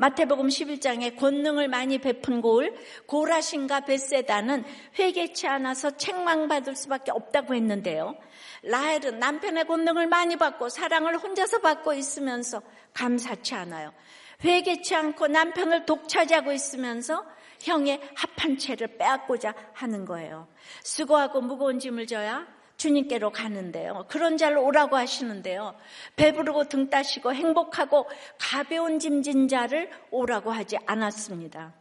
마태복음 0.00 0.48
11장에 0.48 1.14
권능을 1.14 1.68
많이 1.68 1.98
베푼 1.98 2.40
고을 2.40 2.74
고라신과 3.04 3.80
베세다는 3.80 4.64
회개치 4.98 5.46
않아서 5.46 5.94
책망받을 5.98 6.74
수밖에 6.74 7.10
없다고 7.10 7.54
했는데요. 7.54 8.16
라헬은 8.62 9.18
남편의 9.18 9.66
권능을 9.66 10.06
많이 10.06 10.36
받고 10.36 10.70
사랑을 10.70 11.18
혼자서 11.18 11.58
받고 11.58 11.92
있으면서 11.92 12.62
감사치 12.94 13.54
않아요. 13.54 13.92
회개치 14.42 14.94
않고 14.94 15.26
남편을 15.26 15.84
독차지하고 15.84 16.52
있으면서 16.52 17.26
형의 17.60 18.00
합한 18.14 18.56
채를 18.56 18.96
빼앗고자 18.96 19.52
하는 19.74 20.06
거예요. 20.06 20.48
수고하고 20.82 21.42
무거운 21.42 21.78
짐을 21.78 22.06
져야 22.06 22.46
주님께로 22.80 23.30
가는데요. 23.30 24.06
그런 24.08 24.38
자를 24.38 24.56
오라고 24.56 24.96
하시는데요. 24.96 25.74
배부르고 26.16 26.64
등 26.64 26.88
따시고 26.88 27.34
행복하고 27.34 28.08
가벼운 28.38 28.98
짐진 28.98 29.48
자를 29.48 29.90
오라고 30.10 30.50
하지 30.50 30.78
않았습니다. 30.86 31.74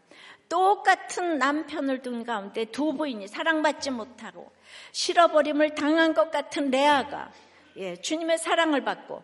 똑같은 0.50 1.38
남편을 1.38 2.01
둔 2.01 2.25
가운데 2.25 2.65
두 2.65 2.94
부인이 2.94 3.27
사랑받지 3.29 3.91
못하고 3.91 4.51
실어버림을 4.91 5.75
당한 5.75 6.14
것 6.14 6.31
같은 6.31 6.70
레아가 6.70 7.31
예, 7.77 7.96
주님의 7.96 8.38
사랑을 8.38 8.83
받고 8.83 9.24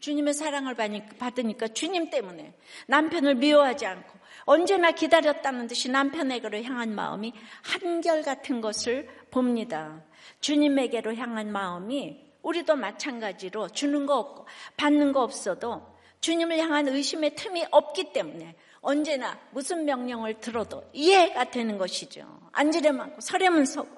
주님의 0.00 0.34
사랑을 0.34 0.74
받으니까 0.74 1.68
주님 1.68 2.10
때문에 2.10 2.54
남편을 2.88 3.36
미워하지 3.36 3.86
않고 3.86 4.18
언제나 4.46 4.90
기다렸다는 4.90 5.66
듯이 5.68 5.90
남편에게로 5.90 6.62
향한 6.62 6.94
마음이 6.94 7.34
한결같은 7.62 8.60
것을 8.60 9.08
봅니다. 9.30 10.02
주님에게로 10.40 11.14
향한 11.14 11.52
마음이 11.52 12.28
우리도 12.42 12.76
마찬가지로 12.76 13.68
주는 13.70 14.06
거 14.06 14.18
없고 14.18 14.46
받는 14.76 15.12
거 15.12 15.22
없어도 15.22 15.82
주님을 16.20 16.58
향한 16.58 16.88
의심의 16.88 17.34
틈이 17.34 17.66
없기 17.70 18.12
때문에 18.12 18.56
언제나 18.80 19.38
무슨 19.50 19.84
명령을 19.84 20.40
들어도 20.40 20.84
이해가 20.92 21.50
되는 21.50 21.78
것이죠. 21.78 22.26
앉으려면 22.52 23.00
앉고 23.02 23.20
서려면 23.20 23.64
서고 23.66 23.88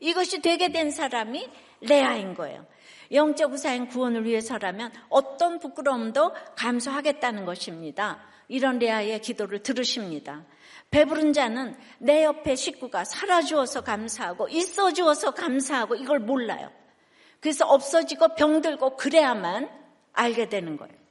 이것이 0.00 0.42
되게 0.42 0.68
된 0.68 0.90
사람이 0.90 1.48
레아인 1.80 2.34
거예요. 2.34 2.66
영적 3.12 3.52
우사인 3.52 3.88
구원을 3.88 4.24
위해서라면 4.24 4.90
어떤 5.08 5.58
부끄러움도 5.58 6.32
감수하겠다는 6.56 7.44
것입니다. 7.44 8.20
이런 8.48 8.78
레아의 8.78 9.20
기도를 9.20 9.62
들으십니다. 9.62 10.44
배부른 10.92 11.32
자는 11.32 11.76
내 11.98 12.22
옆에 12.22 12.54
식구가 12.54 13.04
살아주어서 13.04 13.80
감사하고 13.80 14.48
있어주어서 14.48 15.32
감사하고 15.32 15.96
이걸 15.96 16.20
몰라요. 16.20 16.70
그래서 17.40 17.66
없어지고 17.66 18.36
병들고 18.36 18.96
그래야만 18.96 19.68
알게 20.12 20.48
되는 20.48 20.76
거예요. 20.76 21.02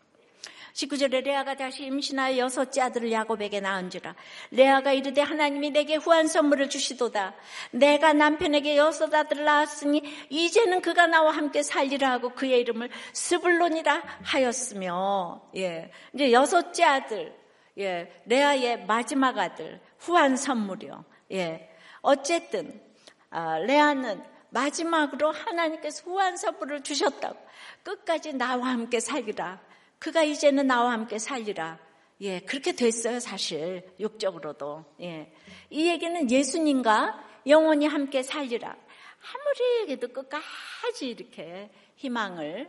19절에 0.73 1.25
레아가 1.25 1.55
다시 1.55 1.83
임신하여 1.85 2.37
여섯째 2.37 2.81
아들을 2.81 3.11
야곱에게 3.11 3.59
낳은지라 3.59 4.15
레아가 4.51 4.93
이르되 4.93 5.19
하나님이 5.21 5.71
내게 5.71 5.95
후한 5.95 6.27
선물을 6.27 6.69
주시도다 6.69 7.35
내가 7.71 8.13
남편에게 8.13 8.77
여섯 8.77 9.13
아들을 9.13 9.43
낳았으니 9.43 10.01
이제는 10.29 10.81
그가 10.81 11.07
나와 11.07 11.31
함께 11.31 11.61
살리라 11.61 12.09
하고 12.09 12.29
그의 12.29 12.61
이름을 12.61 12.89
스불론이라 13.11 14.01
하였으며 14.23 15.41
예 15.57 15.91
이제 16.13 16.31
여섯째 16.31 16.85
아들 16.85 17.40
예 17.81 18.23
레아의 18.25 18.85
마지막 18.85 19.37
아들 19.37 19.81
후한 19.99 20.37
선물이요 20.37 21.03
예 21.33 21.69
어쨌든 22.01 22.81
아, 23.29 23.57
레아는 23.59 24.23
마지막으로 24.49 25.31
하나님께서 25.31 26.03
후한 26.03 26.37
선물을 26.37 26.81
주셨다고 26.83 27.37
끝까지 27.83 28.33
나와 28.33 28.67
함께 28.67 28.99
살리라 28.99 29.59
그가 30.01 30.23
이제는 30.23 30.65
나와 30.65 30.93
함께 30.93 31.19
살리라. 31.19 31.77
예, 32.21 32.39
그렇게 32.39 32.71
됐어요, 32.71 33.19
사실. 33.19 33.87
육적으로도. 33.99 34.83
예. 35.01 35.31
이 35.69 35.87
얘기는 35.87 36.29
예수님과 36.29 37.23
영원히 37.45 37.85
함께 37.85 38.23
살리라. 38.23 38.67
아무리 38.69 39.81
얘기도 39.81 40.07
끝까지 40.07 41.07
이렇게 41.07 41.69
희망을 41.97 42.67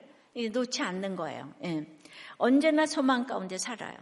놓지 0.52 0.82
않는 0.82 1.16
거예요. 1.16 1.54
예. 1.64 1.86
언제나 2.36 2.84
소망 2.84 3.26
가운데 3.26 3.56
살아요. 3.56 3.96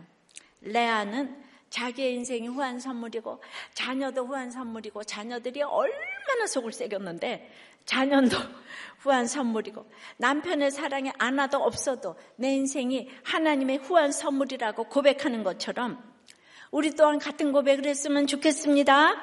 레아는 0.61 1.51
자기의 1.71 2.15
인생이 2.15 2.49
후한 2.49 2.81
선물이고 2.81 3.41
자녀도 3.75 4.27
후한 4.27 4.51
선물이고 4.51 5.05
자녀들이 5.05 5.63
얼마나 5.63 6.47
속을 6.49 6.73
새겼는데 6.73 7.51
자녀도 7.85 8.37
후한 8.99 9.27
선물이고 9.27 9.89
남편의 10.19 10.71
사랑이 10.71 11.13
안아도 11.19 11.59
없어도 11.59 12.17
내 12.37 12.53
인생이 12.55 13.09
하나님의 13.25 13.79
후한 13.79 14.13
선물이라고 14.13 14.85
고백하는 14.85 15.45
것처럼 15.45 16.03
우리 16.71 16.91
또한 16.93 17.19
같은 17.19 17.53
고백을 17.53 17.87
했으면 17.87 18.27
좋겠습니다. 18.27 19.15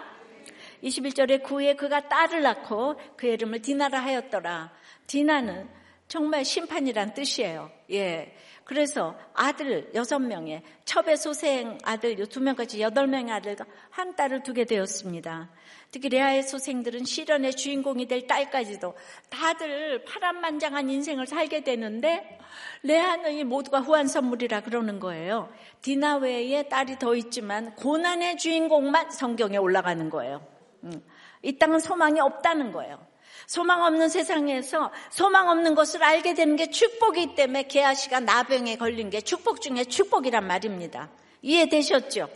21절에 0.84 1.43
그 1.43 1.56
후에 1.56 1.76
그가 1.76 2.08
딸을 2.08 2.41
낳고 2.41 3.00
그 3.15 3.28
이름을 3.28 3.62
디나라 3.62 4.00
하였더라. 4.00 4.71
디나는 5.08 5.69
정말 6.08 6.46
심판이란 6.46 7.13
뜻이에요. 7.13 7.70
예. 7.91 8.34
그래서 8.63 9.15
아들 9.34 9.89
여섯 9.93 10.20
명의 10.20 10.62
첩의 10.84 11.15
소생 11.15 11.78
아들 11.84 12.17
두 12.28 12.41
명까지 12.41 12.82
여덟 12.82 13.08
명의 13.08 13.34
아들과 13.34 13.65
한 13.89 14.15
딸을 14.15 14.43
두게 14.43 14.65
되었습니다. 14.65 15.50
특히 15.89 16.10
레아의 16.10 16.43
소생들은 16.43 17.06
시련의 17.06 17.54
주인공이 17.54 18.08
될 18.08 18.28
딸까지도 18.28 18.93
다들 19.30 20.04
파란만장한 20.04 20.89
인생을 20.89 21.28
살게 21.28 21.63
되는데 21.63 22.39
레아는 22.84 23.34
이 23.36 23.43
모두가 23.46 23.80
후한 23.80 24.08
선물이라 24.08 24.62
그러는 24.62 25.00
거예요. 25.00 25.50
디나 25.82 26.17
외에 26.17 26.67
딸이 26.67 27.00
더 27.00 27.15
있지만 27.15 27.74
고난의 27.76 28.38
주인공만 28.38 29.12
성경에 29.12 29.56
올라가는 29.56 30.10
거예요. 30.10 30.46
음. 30.84 31.02
이 31.41 31.58
땅은 31.58 31.80
소망이 31.80 32.20
없다는 32.20 32.74
거예요. 32.74 33.00
소망 33.45 33.84
없는 33.84 34.10
세상에서 34.10 34.91
소망 35.10 35.50
없는 35.50 35.76
것을 35.76 36.04
알게 36.04 36.34
되는 36.34 36.56
게 36.56 36.69
축복이기 36.69 37.36
때문에 37.36 37.63
게하시가 37.63 38.21
나병에 38.21 38.78
걸린 38.78 39.10
게 39.10 39.21
축복 39.21 39.62
중에 39.62 39.84
축복이란 39.84 40.45
말입니다. 40.47 41.10
이해되셨죠? 41.41 42.30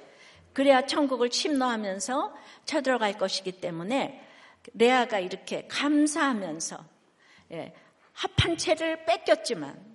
그래야 0.54 0.86
천국을 0.86 1.30
침노하면서 1.30 2.36
쳐들어갈 2.66 3.18
것이기 3.18 3.54
때문에 3.54 4.28
레아가 4.74 5.20
이렇게 5.20 5.66
감사하면서 5.68 6.78
예, 7.54 7.74
합한 8.14 8.58
채를 8.58 9.06
뺏겼지만 9.06 9.92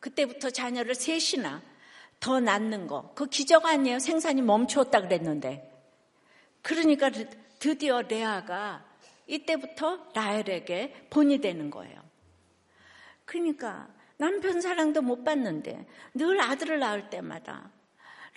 그때부터 0.00 0.50
자녀를 0.50 0.94
셋이나 0.94 1.62
더 2.20 2.40
낫는 2.40 2.86
거. 2.86 3.12
그 3.14 3.26
기적 3.26 3.66
아니에요. 3.66 3.98
생산이 3.98 4.42
멈추었다 4.42 5.02
그랬는데. 5.02 5.72
그러니까 6.62 7.10
드디어 7.58 8.02
레아가 8.02 8.84
이때부터 9.26 10.08
라헬에게 10.14 11.08
본이 11.10 11.38
되는 11.40 11.70
거예요. 11.70 12.00
그러니까 13.24 13.88
남편 14.16 14.60
사랑도 14.60 15.02
못 15.02 15.24
받는데 15.24 15.86
늘 16.14 16.40
아들을 16.40 16.78
낳을 16.78 17.10
때마다 17.10 17.70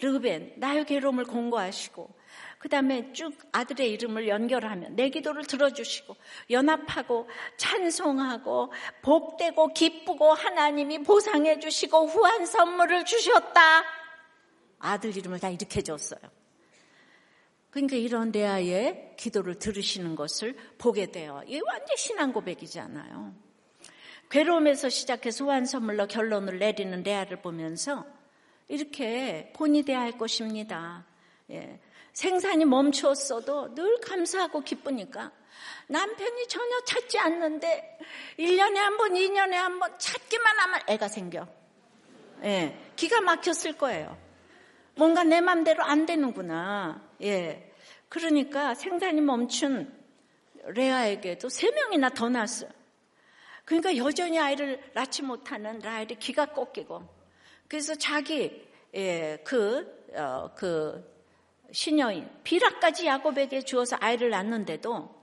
르벤 0.02 0.54
나의 0.58 0.86
괴로움을 0.86 1.26
공고하시고 1.26 2.20
그 2.58 2.70
다음에 2.70 3.12
쭉 3.14 3.34
아들의 3.52 3.90
이름을 3.92 4.28
연결하면 4.28 4.96
내 4.96 5.10
기도를 5.10 5.46
들어주시고 5.46 6.16
연합하고 6.50 7.30
찬송하고 7.58 8.72
복되고 9.02 9.74
기쁘고 9.74 10.34
하나님이 10.34 11.04
보상해 11.04 11.60
주시고 11.60 12.08
후한 12.08 12.46
선물을 12.46 13.06
주셨다. 13.06 13.84
아들 14.80 15.16
이름을 15.16 15.40
다 15.40 15.50
이렇게 15.50 15.82
줬어요. 15.82 16.20
그러니까 17.72 17.96
이런 17.96 18.32
레아의 18.32 19.14
기도를 19.18 19.60
들으시는 19.60 20.16
것을 20.16 20.56
보게 20.78 21.12
돼요. 21.12 21.42
이게 21.46 21.62
완전 21.66 21.96
신앙 21.98 22.34
고백이잖아요. 22.34 23.34
괴로움에서 24.30 24.90
시작해서 24.90 25.46
후한 25.46 25.66
선물로 25.66 26.08
결론을 26.08 26.60
내리는 26.60 27.02
레아를 27.04 27.42
보면서 27.42 28.06
이렇게 28.68 29.52
본이 29.56 29.84
돼야 29.84 30.02
할 30.02 30.18
것입니다. 30.18 31.06
예. 31.52 31.80
생산이 32.14 32.66
멈추었어도 32.66 33.74
늘 33.76 34.00
감사하고 34.02 34.62
기쁘니까 34.62 35.32
남편이 35.88 36.48
전혀 36.48 36.80
찾지 36.86 37.18
않는데 37.20 37.98
1년에 38.38 38.76
한 38.76 38.98
번, 38.98 39.14
2년에 39.14 39.52
한 39.54 39.80
번 39.80 39.98
찾기만 39.98 40.60
하면 40.60 40.80
애가 40.88 41.08
생겨. 41.08 41.48
예. 42.44 42.78
기가 42.96 43.22
막혔을 43.22 43.74
거예요. 43.74 44.18
뭔가 44.96 45.24
내 45.24 45.42
맘대로 45.42 45.84
안 45.84 46.06
되는구나. 46.06 47.09
예. 47.22 47.72
그러니까 48.08 48.74
생산이 48.74 49.22
멈춘 49.22 49.94
레아에게도 50.66 51.50
세 51.50 51.72
명이나 51.72 52.10
더 52.10 52.30
낳았어요. 52.30 52.70
그러니까 53.66 53.96
여전히 53.98 54.40
아이를 54.40 54.82
낳지 54.94 55.22
못하는 55.22 55.80
라헬이 55.80 56.16
기가 56.16 56.48
꺾이고 56.48 57.08
그래서 57.68 57.94
자기 57.96 58.68
예, 58.96 59.38
그, 59.44 60.08
어, 60.16 60.52
그 60.56 61.08
시녀인 61.72 62.28
비라까지 62.44 63.06
야곱에게 63.06 63.62
주어서 63.62 63.96
아이를 64.00 64.32
낳는데도 64.32 65.16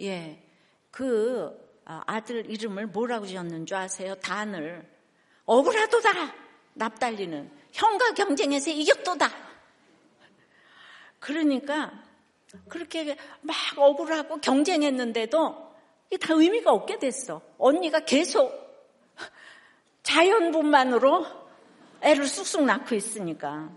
예, 0.00 0.42
그 0.90 1.46
어, 1.84 2.00
아들 2.06 2.50
이름을 2.50 2.86
뭐라고 2.86 3.26
지었는 3.26 3.66
줄 3.66 3.76
아세요? 3.76 4.14
단을 4.14 4.88
억울하도다 5.44 6.10
납달리는 6.72 7.50
형과 7.72 8.14
경쟁에서 8.14 8.70
이겼도다. 8.70 9.53
그러니까 11.24 11.90
그렇게 12.68 13.16
막 13.40 13.56
억울하고 13.78 14.42
경쟁했는데도 14.42 15.74
이게 16.10 16.18
다 16.18 16.34
의미가 16.34 16.70
없게 16.70 16.98
됐어. 16.98 17.40
언니가 17.56 18.00
계속 18.00 18.52
자연분만으로 20.02 21.24
애를 22.02 22.26
쑥쑥 22.26 22.64
낳고 22.66 22.94
있으니까. 22.94 23.72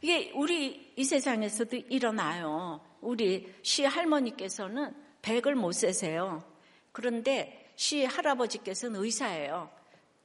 이게 0.00 0.30
우리 0.36 0.92
이 0.94 1.02
세상에서도 1.02 1.76
일어나요. 1.88 2.80
우리 3.00 3.52
시 3.62 3.84
할머니께서는 3.84 4.94
백을 5.22 5.56
못 5.56 5.72
세세요. 5.72 6.44
그런데 6.92 7.72
시 7.74 8.04
할아버지께서는 8.04 9.02
의사예요. 9.02 9.68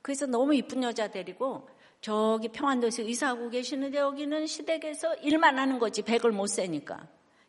그래서 0.04 0.28
너무 0.28 0.54
이쁜 0.54 0.84
여자 0.84 1.08
데리고 1.08 1.68
저기 2.02 2.48
평안도에서 2.50 3.04
의사하고 3.04 3.50
계시는데 3.50 4.00
여기는 4.00 4.48
시댁에서 4.48 5.16
일만 5.16 5.60
하는 5.60 5.78
거지 5.80 6.02
백을 6.02 6.32
못 6.32 6.48
세니까. 6.48 7.08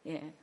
예. 0.08 0.34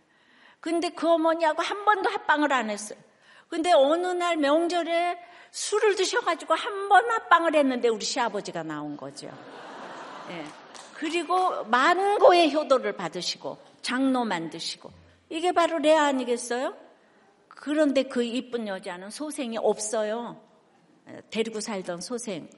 근데 0.59 0.89
그 0.89 1.07
어머니하고 1.07 1.61
한 1.61 1.85
번도 1.85 2.09
합방을 2.09 2.51
안 2.51 2.69
했어요. 2.69 2.99
근데 3.47 3.71
어느 3.71 4.07
날 4.07 4.37
명절에 4.37 5.17
술을 5.51 5.95
드셔가지고 5.95 6.53
한 6.53 6.89
번 6.89 7.09
합방을 7.09 7.55
했는데 7.55 7.87
우리 7.87 8.03
시아버지가 8.03 8.63
나온 8.63 8.97
거죠. 8.97 9.27
예. 10.31 10.43
그리고 10.95 11.63
만고의 11.65 12.53
효도를 12.53 12.93
받으시고 12.93 13.57
장로 13.81 14.25
만드시고 14.25 14.91
이게 15.29 15.51
바로 15.51 15.77
레아 15.77 16.05
아니겠어요? 16.05 16.75
그런데 17.47 18.03
그 18.03 18.23
이쁜 18.23 18.67
여자는 18.67 19.11
소생이 19.11 19.57
없어요. 19.59 20.41
데리고 21.29 21.59
살던 21.59 22.01
소생. 22.01 22.49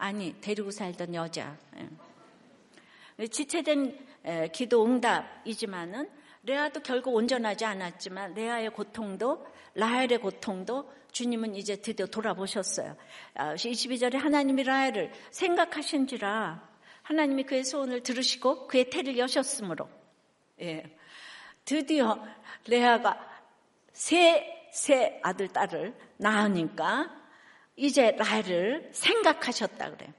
아니, 0.00 0.40
데리고 0.40 0.70
살던 0.70 1.14
여자. 1.14 1.56
예. 1.76 3.26
지체된 3.26 4.06
기도 4.52 4.84
응답이지만은 4.86 6.10
레아도 6.42 6.80
결국 6.80 7.14
온전하지 7.14 7.66
않았지만 7.66 8.32
레아의 8.32 8.70
고통도 8.70 9.46
라헬의 9.74 10.18
고통도 10.18 10.90
주님은 11.12 11.54
이제 11.54 11.76
드디어 11.76 12.06
돌아보셨어요. 12.06 12.96
22절에 13.34 14.16
아, 14.16 14.18
하나님이 14.18 14.62
라헬을 14.62 15.12
생각하신지라 15.30 16.66
하나님이 17.02 17.44
그의 17.44 17.64
소원을 17.64 18.02
들으시고 18.02 18.68
그의 18.68 18.88
태를 18.88 19.18
여셨으므로 19.18 19.86
예. 20.62 20.96
드디어 21.66 22.24
레아가 22.66 23.18
세, 23.92 24.66
세 24.72 25.20
아들, 25.22 25.48
딸을 25.48 25.94
낳으니까 26.16 27.19
이제 27.80 28.10
라헬을 28.10 28.90
생각하셨다 28.92 29.90
그래요. 29.92 30.12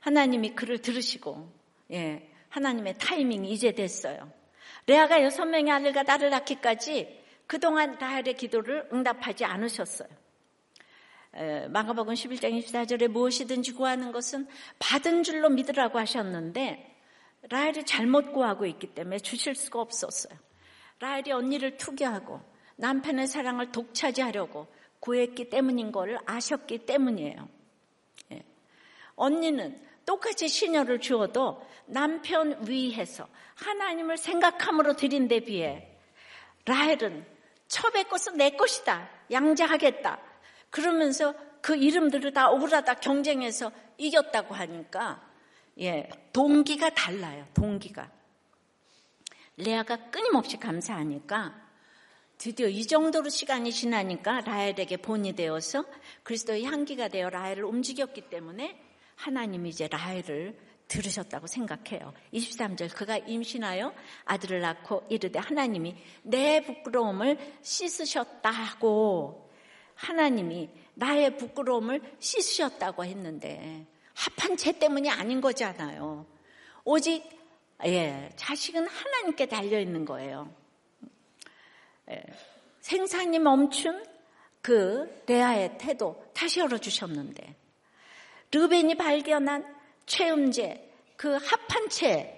하나님이 0.00 0.54
그를 0.54 0.78
들으시고 0.78 1.50
예. 1.92 2.30
하나님의 2.50 2.98
타이밍이 2.98 3.50
이제 3.50 3.72
됐어요. 3.72 4.30
레아가 4.86 5.22
여섯 5.22 5.46
명의 5.46 5.72
아들과 5.72 6.02
딸을 6.02 6.28
낳기까지 6.30 7.18
그동안 7.46 7.96
라헬의 7.98 8.34
기도를 8.34 8.88
응답하지 8.92 9.46
않으셨어요. 9.46 10.08
마가복음 11.70 12.12
11장 12.12 12.52
24절에 12.58 13.08
무엇이든지 13.08 13.72
구하는 13.72 14.12
것은 14.12 14.46
받은 14.78 15.22
줄로 15.22 15.48
믿으라고 15.48 15.98
하셨는데 15.98 16.96
라헬이 17.48 17.86
잘못 17.86 18.32
구하고 18.32 18.66
있기 18.66 18.88
때문에 18.88 19.18
주실 19.18 19.54
수가 19.54 19.80
없었어요. 19.80 20.38
라헬이 20.98 21.32
언니를 21.32 21.78
투기하고 21.78 22.42
남편의 22.76 23.28
사랑을 23.28 23.72
독차지하려고 23.72 24.66
구했기 25.00 25.48
때문인 25.50 25.92
걸 25.92 26.18
아셨기 26.26 26.86
때문이에요. 26.86 27.48
예. 28.32 28.44
언니는 29.16 29.80
똑같이 30.06 30.48
시녀를 30.48 31.00
주어도 31.00 31.66
남편 31.86 32.68
위해서 32.68 33.28
하나님을 33.54 34.16
생각함으로 34.16 34.94
드린 34.94 35.28
데 35.28 35.40
비해 35.40 35.88
라헬은 36.66 37.26
첩의 37.68 38.04
것은 38.04 38.36
내 38.36 38.50
것이다. 38.50 39.08
양자하겠다. 39.30 40.18
그러면서 40.70 41.34
그 41.60 41.76
이름들을 41.76 42.32
다 42.32 42.50
억울하다 42.50 42.94
경쟁해서 42.94 43.70
이겼다고 43.96 44.54
하니까 44.54 45.22
예, 45.80 46.08
동기가 46.32 46.90
달라요. 46.90 47.46
동기가. 47.54 48.10
레아가 49.56 49.96
끊임없이 50.10 50.56
감사하니까 50.58 51.59
드디어 52.40 52.68
이 52.68 52.86
정도로 52.86 53.28
시간이 53.28 53.70
지나니까 53.70 54.40
라헬에게 54.40 54.96
본이 54.96 55.34
되어서 55.34 55.84
그리스도의 56.22 56.64
향기가 56.64 57.08
되어 57.08 57.28
라헬을 57.28 57.64
움직였기 57.64 58.30
때문에 58.30 58.80
하나님이 59.16 59.68
이제 59.68 59.88
라헬을 59.88 60.58
들으셨다고 60.88 61.46
생각해요. 61.46 62.14
23절 62.32 62.96
그가 62.96 63.18
임신하여 63.18 63.92
아들을 64.24 64.58
낳고 64.58 65.02
이르되 65.10 65.38
하나님이 65.38 65.94
내 66.22 66.62
부끄러움을 66.62 67.36
씻으셨다고 67.60 69.50
하나님이 69.94 70.70
나의 70.94 71.36
부끄러움을 71.36 72.00
씻으셨다고 72.20 73.04
했는데 73.04 73.86
합한 74.14 74.56
채 74.56 74.72
때문이 74.72 75.10
아닌 75.10 75.42
거잖아요. 75.42 76.24
오직 76.86 77.22
예, 77.84 78.30
자식은 78.36 78.86
하나님께 78.86 79.44
달려 79.44 79.78
있는 79.78 80.06
거예요. 80.06 80.59
예, 82.10 82.22
생산이 82.80 83.38
멈춘 83.38 84.04
그 84.62 85.22
레아의 85.26 85.78
태도 85.78 86.24
다시 86.34 86.60
열어주셨는데 86.60 87.56
르벤이 88.52 88.96
발견한 88.96 89.64
최음제, 90.06 90.90
그 91.16 91.32
합한 91.32 91.88
채 91.88 92.36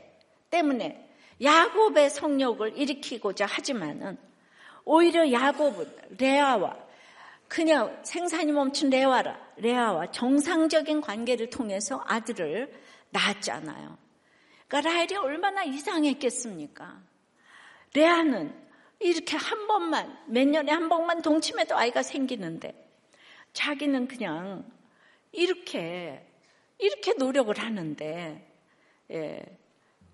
때문에 0.50 1.08
야곱의 1.42 2.10
성욕을 2.10 2.76
일으키고자 2.76 3.46
하지만은 3.46 4.18
오히려 4.84 5.30
야곱은 5.30 6.16
레아와 6.18 6.76
그냥 7.48 7.98
생산이 8.02 8.52
멈춘 8.52 8.90
레아라, 8.90 9.38
레아와 9.56 10.10
정상적인 10.10 11.00
관계를 11.00 11.50
통해서 11.50 12.02
아들을 12.06 12.72
낳았잖아요. 13.10 13.98
그러니까 14.68 14.90
라헬이 14.90 15.16
얼마나 15.16 15.62
이상했겠습니까? 15.62 17.02
레아는 17.94 18.61
이렇게 19.02 19.36
한 19.36 19.66
번만, 19.66 20.16
몇 20.26 20.46
년에 20.46 20.70
한 20.72 20.88
번만 20.88 21.22
동침해도 21.22 21.76
아이가 21.76 22.02
생기는데 22.02 22.74
자기는 23.52 24.08
그냥 24.08 24.64
이렇게 25.32 26.26
이렇게 26.78 27.12
노력을 27.14 27.56
하는데, 27.56 28.48
예. 29.10 29.42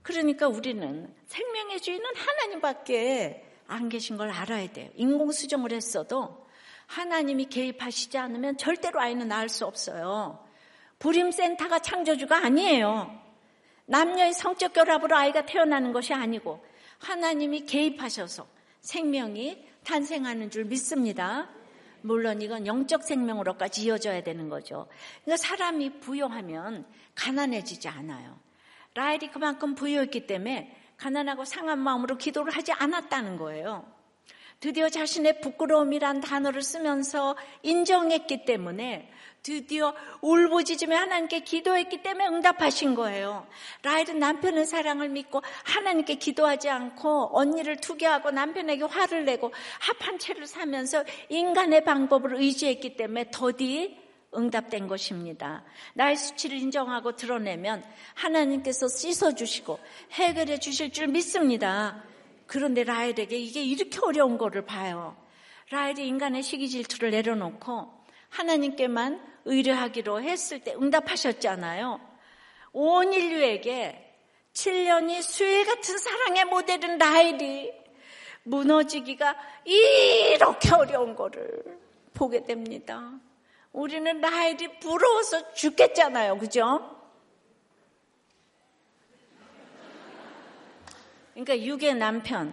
그러니까 0.02 0.48
우리는 0.48 1.14
생명의 1.26 1.80
주인은 1.80 2.04
하나님밖에 2.14 3.44
안 3.66 3.88
계신 3.88 4.16
걸 4.16 4.30
알아야 4.30 4.70
돼요. 4.72 4.90
인공수정을 4.94 5.72
했어도 5.72 6.46
하나님이 6.86 7.46
개입하시지 7.46 8.16
않으면 8.16 8.56
절대로 8.56 9.00
아이는 9.00 9.28
낳을 9.28 9.48
수 9.48 9.66
없어요. 9.66 10.42
불임센터가 10.98 11.80
창조주가 11.80 12.38
아니에요. 12.38 13.22
남녀의 13.86 14.32
성적 14.32 14.72
결합으로 14.72 15.16
아이가 15.16 15.44
태어나는 15.46 15.92
것이 15.92 16.12
아니고 16.12 16.64
하나님이 16.98 17.66
개입하셔서 17.66 18.46
생명이 18.80 19.64
탄생하는 19.84 20.50
줄 20.50 20.64
믿습니다. 20.64 21.48
물론 22.02 22.40
이건 22.42 22.66
영적 22.66 23.02
생명으로까지 23.02 23.82
이어져야 23.82 24.22
되는 24.22 24.48
거죠. 24.48 24.86
그러니까 25.24 25.36
사람이 25.46 26.00
부여하면 26.00 26.86
가난해지지 27.14 27.88
않아요. 27.88 28.38
라헬이 28.94 29.30
그만큼 29.30 29.74
부여했기 29.74 30.26
때문에 30.26 30.76
가난하고 30.96 31.44
상한 31.44 31.78
마음으로 31.78 32.18
기도를 32.18 32.54
하지 32.54 32.72
않았다는 32.72 33.36
거예요. 33.36 33.86
드디어 34.60 34.88
자신의 34.88 35.40
부끄러움이란 35.40 36.20
단어를 36.20 36.62
쓰면서 36.62 37.36
인정했기 37.62 38.44
때문에 38.44 39.08
드디어 39.42 39.94
울부짖으며 40.20 40.96
하나님께 40.96 41.40
기도했기 41.40 42.02
때문에 42.02 42.26
응답하신 42.26 42.94
거예요. 42.94 43.46
라헬은 43.82 44.18
남편의 44.18 44.66
사랑을 44.66 45.08
믿고 45.08 45.42
하나님께 45.64 46.16
기도하지 46.16 46.68
않고 46.68 47.36
언니를 47.38 47.76
투기하고 47.76 48.30
남편에게 48.30 48.84
화를 48.84 49.24
내고 49.24 49.52
합한 49.80 50.18
채를 50.18 50.46
사면서 50.46 51.04
인간의 51.28 51.84
방법을 51.84 52.34
의지했기 52.36 52.96
때문에 52.96 53.30
더디 53.30 54.08
응답된 54.36 54.88
것입니다. 54.88 55.64
나의 55.94 56.16
수치를 56.16 56.58
인정하고 56.58 57.16
드러내면 57.16 57.82
하나님께서 58.14 58.88
씻어주시고 58.88 59.78
해결해 60.12 60.58
주실 60.58 60.92
줄 60.92 61.06
믿습니다. 61.08 62.04
그런데 62.46 62.84
라헬에게 62.84 63.36
이게 63.36 63.62
이렇게 63.62 63.98
어려운 64.02 64.36
거를 64.36 64.64
봐요. 64.64 65.16
라헬이 65.70 66.06
인간의 66.06 66.42
시기 66.42 66.68
질투를 66.68 67.10
내려놓고 67.10 67.97
하나님께만 68.30 69.26
의뢰하기로 69.44 70.22
했을 70.22 70.60
때 70.60 70.74
응답하셨잖아요. 70.74 72.00
온 72.72 73.12
인류에게 73.12 74.04
7년이 74.52 75.22
수혜 75.22 75.64
같은 75.64 75.98
사랑의 75.98 76.44
모델은 76.46 76.98
라헬이 76.98 77.72
무너지기가 78.44 79.36
이렇게 79.64 80.74
어려운 80.74 81.14
거를 81.14 81.62
보게 82.14 82.44
됩니다. 82.44 83.12
우리는 83.72 84.20
라헬이 84.20 84.80
부러워서 84.80 85.52
죽겠잖아요. 85.54 86.38
그죠? 86.38 86.96
그러니까 91.32 91.64
육의 91.64 91.94
남편, 91.94 92.52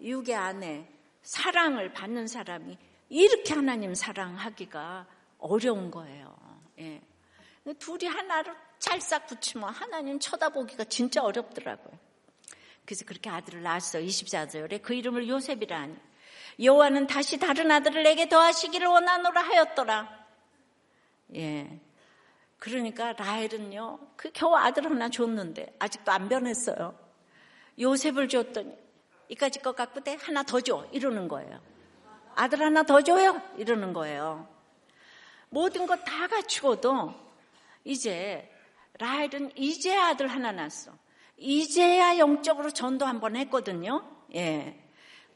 육의 0.00 0.34
아내, 0.36 0.86
사랑을 1.22 1.92
받는 1.92 2.28
사람이 2.28 2.78
이렇게 3.10 3.54
하나님 3.54 3.94
사랑하기가 3.94 5.06
어려운 5.38 5.90
거예요. 5.90 6.34
예. 6.78 7.02
둘이 7.78 8.06
하나를 8.06 8.54
찰싹 8.78 9.26
붙이면 9.26 9.68
하나님 9.70 10.18
쳐다보기가 10.18 10.84
진짜 10.84 11.22
어렵더라고요. 11.22 11.98
그래서 12.86 13.04
그렇게 13.04 13.28
아들을 13.28 13.62
낳았어. 13.62 13.98
24절에 13.98 14.80
그 14.80 14.94
이름을 14.94 15.28
요셉이라 15.28 15.80
하니. 15.80 15.96
여호와는 16.62 17.06
다시 17.06 17.38
다른 17.38 17.70
아들을 17.70 18.02
내게 18.02 18.28
더하시기를 18.28 18.86
원하노라 18.86 19.42
하였더라. 19.42 20.26
예. 21.34 21.80
그러니까 22.58 23.12
라헬은요, 23.12 23.98
그 24.16 24.30
겨우 24.32 24.54
아들 24.54 24.84
하나 24.84 25.08
줬는데 25.08 25.74
아직도 25.78 26.12
안 26.12 26.28
변했어요. 26.28 26.98
요셉을 27.78 28.28
줬더니 28.28 28.76
이까지 29.28 29.60
것 29.60 29.74
갖고 29.74 30.00
돼 30.00 30.16
하나 30.20 30.42
더 30.42 30.60
줘. 30.60 30.86
이러는 30.92 31.28
거예요. 31.28 31.60
아들 32.36 32.60
하나 32.60 32.82
더 32.82 33.02
줘요. 33.02 33.40
이러는 33.56 33.92
거예요. 33.92 34.48
모든 35.48 35.86
것다 35.86 36.28
갖추고도 36.28 37.14
이제 37.84 38.50
라헬은 38.98 39.52
이제 39.56 39.96
아들 39.96 40.28
하나 40.28 40.52
낳았어. 40.52 40.92
이제야 41.36 42.18
영적으로 42.18 42.70
전도 42.70 43.06
한번 43.06 43.34
했거든요. 43.36 44.04
예. 44.34 44.78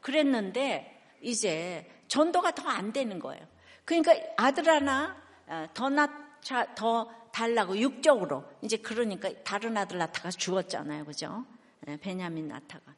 그랬는데 0.01 1.01
이제 1.21 1.89
전도가 2.07 2.51
더 2.51 2.69
안 2.69 2.93
되는 2.93 3.19
거예요. 3.19 3.45
그러니까 3.83 4.13
아들 4.37 4.69
하나 4.69 5.17
어, 5.47 5.67
더 5.73 5.89
낳자 5.89 6.75
더 6.75 7.09
달라고 7.31 7.77
육적으로 7.77 8.45
이제 8.61 8.77
그러니까 8.77 9.29
다른 9.43 9.75
아들 9.77 9.97
낳다가 9.97 10.29
죽었잖아요. 10.29 11.05
그죠? 11.05 11.45
예, 11.87 11.97
베냐민 11.97 12.47
낳다가. 12.47 12.93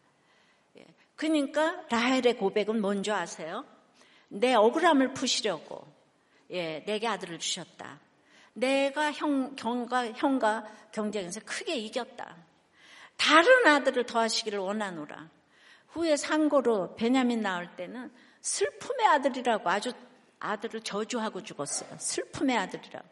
예. 0.78 0.86
그러니까 1.16 1.82
라헬의 1.90 2.38
고백은 2.38 2.82
뭔지 2.82 3.12
아세요? 3.12 3.66
내 4.30 4.54
억울함을 4.54 5.14
푸시려고 5.14 5.88
예, 6.52 6.84
내게 6.86 7.08
아들을 7.08 7.40
주셨다. 7.40 8.00
내가 8.54 9.12
형, 9.12 9.56
경과, 9.56 10.12
형과 10.14 10.66
경쟁에서 10.92 11.42
크게 11.42 11.76
이겼다. 11.76 12.36
다른 13.18 13.68
아들을 13.68 14.06
더하시기를 14.06 14.60
원하노라. 14.60 15.30
후에 15.90 16.16
상고로 16.16 16.96
베냐민 16.96 17.42
나올 17.42 17.76
때는 17.76 18.12
슬픔의 18.42 19.06
아들이라고 19.08 19.70
아주 19.70 19.92
아들을 20.40 20.82
저주하고 20.82 21.44
죽었어요. 21.44 21.98
슬픔의 22.00 22.58
아들이라고. 22.58 23.08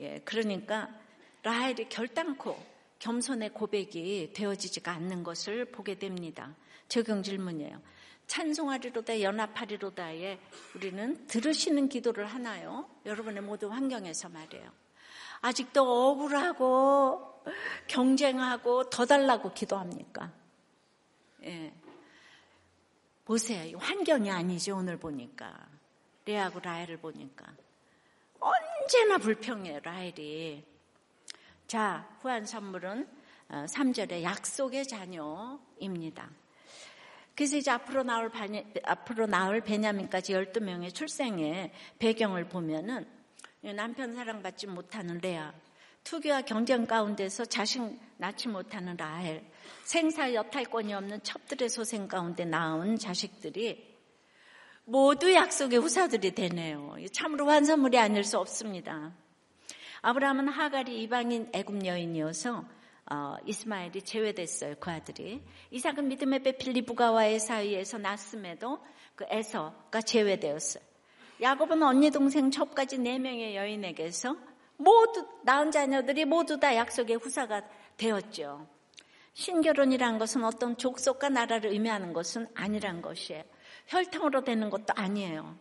예, 0.00 0.20
그러니까 0.24 0.88
라헬이 1.42 1.88
결단코 1.88 2.56
겸손의 2.98 3.50
고백이 3.50 4.32
되어지지가 4.34 4.92
않는 4.92 5.22
것을 5.22 5.66
보게 5.66 5.98
됩니다. 5.98 6.54
적용 6.88 7.22
질문이에요. 7.22 7.80
찬송하리로다 8.28 9.20
연합하리로다에 9.22 10.38
우리는 10.76 11.26
들으시는 11.26 11.88
기도를 11.88 12.26
하나요? 12.26 12.88
여러분의 13.04 13.42
모든 13.42 13.70
환경에서 13.70 14.28
말이에요. 14.28 14.70
아직도 15.40 15.82
억울하고 15.82 17.42
경쟁하고 17.88 18.90
더 18.90 19.06
달라고 19.06 19.52
기도합니까? 19.52 20.30
예. 21.44 21.74
보세요. 23.24 23.76
환경이 23.78 24.30
아니죠. 24.30 24.76
오늘 24.76 24.98
보니까. 24.98 25.66
레아하고 26.24 26.60
라헬을 26.60 26.98
보니까. 26.98 27.46
언제나 28.38 29.18
불평해요. 29.18 29.80
라헬이. 29.82 30.64
자, 31.66 32.08
후한 32.20 32.46
선물은 32.46 33.08
3절의 33.48 34.20
어, 34.20 34.22
약속의 34.22 34.86
자녀입니다. 34.86 36.30
그래서 37.38 37.56
이제 37.56 37.70
앞으로 37.70 38.02
나올, 38.02 38.30
바니, 38.30 38.66
앞으로 38.82 39.26
나올 39.26 39.60
베냐민까지 39.60 40.32
12명의 40.32 40.92
출생의 40.92 41.70
배경을 42.00 42.48
보면은 42.48 43.06
남편 43.76 44.12
사랑받지 44.12 44.66
못하는 44.66 45.18
레아, 45.18 45.54
투기와 46.02 46.40
경쟁 46.42 46.84
가운데서 46.84 47.44
자식 47.44 47.80
낳지 48.16 48.48
못하는 48.48 48.96
라헬, 48.96 49.44
생사 49.84 50.34
여탈권이 50.34 50.92
없는 50.92 51.22
첩들의 51.22 51.68
소생 51.68 52.08
가운데 52.08 52.44
낳은 52.44 52.98
자식들이 52.98 53.86
모두 54.84 55.32
약속의 55.32 55.78
후사들이 55.78 56.34
되네요. 56.34 56.96
참으로 57.12 57.48
환선물이 57.48 58.00
아닐 58.00 58.24
수 58.24 58.36
없습니다. 58.40 59.12
아브라함은 60.02 60.48
하갈이 60.48 61.02
이방인 61.04 61.50
애굽 61.52 61.86
여인이어서 61.86 62.64
어, 63.10 63.36
이스마엘이 63.46 64.02
제외됐어요. 64.02 64.74
그 64.80 64.90
아들이. 64.90 65.42
이삭은 65.70 66.08
믿음의 66.08 66.42
배 66.42 66.52
필리부가와의 66.52 67.40
사이에서 67.40 67.98
낳았음에도 67.98 68.78
그 69.14 69.24
에서가 69.28 70.02
제외되었어요. 70.02 70.84
야곱은 71.40 71.82
언니 71.82 72.10
동생 72.10 72.50
첩까지 72.50 72.98
네 72.98 73.18
명의 73.18 73.56
여인에게서 73.56 74.36
모두 74.76 75.26
낳은 75.42 75.70
자녀들이 75.70 76.24
모두 76.24 76.60
다 76.60 76.74
약속의 76.74 77.16
후사가 77.16 77.62
되었죠. 77.96 78.66
신결혼이란 79.32 80.18
것은 80.18 80.44
어떤 80.44 80.76
족속과 80.76 81.28
나라를 81.28 81.70
의미하는 81.70 82.12
것은 82.12 82.48
아니란 82.54 83.02
것이에요. 83.02 83.44
혈통으로 83.86 84.42
되는 84.44 84.68
것도 84.68 84.92
아니에요. 84.94 85.56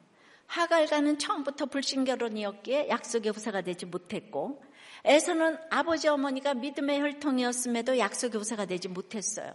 하갈과는 0.48 1.20
처음부터 1.20 1.68
불신결혼이었기에 1.68 2.90
약속의 2.90 3.32
후사가 3.32 3.62
되지 3.62 3.86
못했고 3.86 4.64
에서는 5.08 5.58
아버지 5.70 6.10
어머니가 6.10 6.54
믿음의 6.54 7.00
혈통이었음에도 7.00 7.98
약속의 7.98 8.40
후사가 8.40 8.66
되지 8.66 8.90
못했어요. 8.90 9.54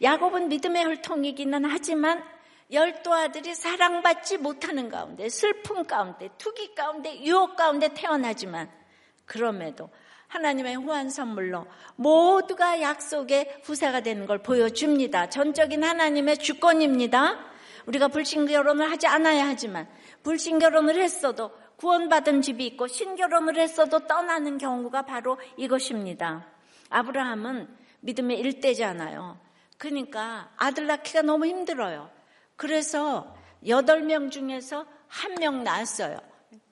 야곱은 0.00 0.48
믿음의 0.48 0.84
혈통이기는 0.84 1.64
하지만 1.64 2.22
열두 2.70 3.12
아들이 3.12 3.52
사랑받지 3.52 4.38
못하는 4.38 4.88
가운데 4.88 5.28
슬픔 5.28 5.84
가운데 5.84 6.30
투기 6.38 6.72
가운데 6.76 7.20
유혹 7.24 7.56
가운데 7.56 7.92
태어나지만 7.92 8.70
그럼에도 9.26 9.90
하나님의 10.28 10.76
후한 10.76 11.10
선물로 11.10 11.66
모두가 11.96 12.80
약속의 12.80 13.62
후사가 13.64 14.02
되는 14.02 14.24
걸 14.26 14.38
보여줍니다. 14.38 15.30
전적인 15.30 15.82
하나님의 15.82 16.38
주권입니다. 16.38 17.50
우리가 17.86 18.06
불신 18.06 18.46
결혼을 18.46 18.88
하지 18.88 19.08
않아야 19.08 19.48
하지만 19.48 19.88
불신 20.22 20.60
결혼을 20.60 21.02
했어도 21.02 21.50
구원받은 21.80 22.42
집이 22.42 22.66
있고 22.66 22.88
신결혼을 22.88 23.56
했어도 23.56 24.06
떠나는 24.06 24.58
경우가 24.58 25.06
바로 25.06 25.38
이것입니다. 25.56 26.46
아브라함은 26.90 27.74
믿음의 28.00 28.38
일대잖아요. 28.38 29.40
그러니까 29.78 30.52
아들 30.58 30.86
낳기가 30.86 31.22
너무 31.22 31.46
힘들어요. 31.46 32.10
그래서 32.56 33.34
여덟 33.66 34.02
명 34.02 34.28
중에서 34.28 34.84
한 35.08 35.34
명 35.36 35.64
낳았어요. 35.64 36.18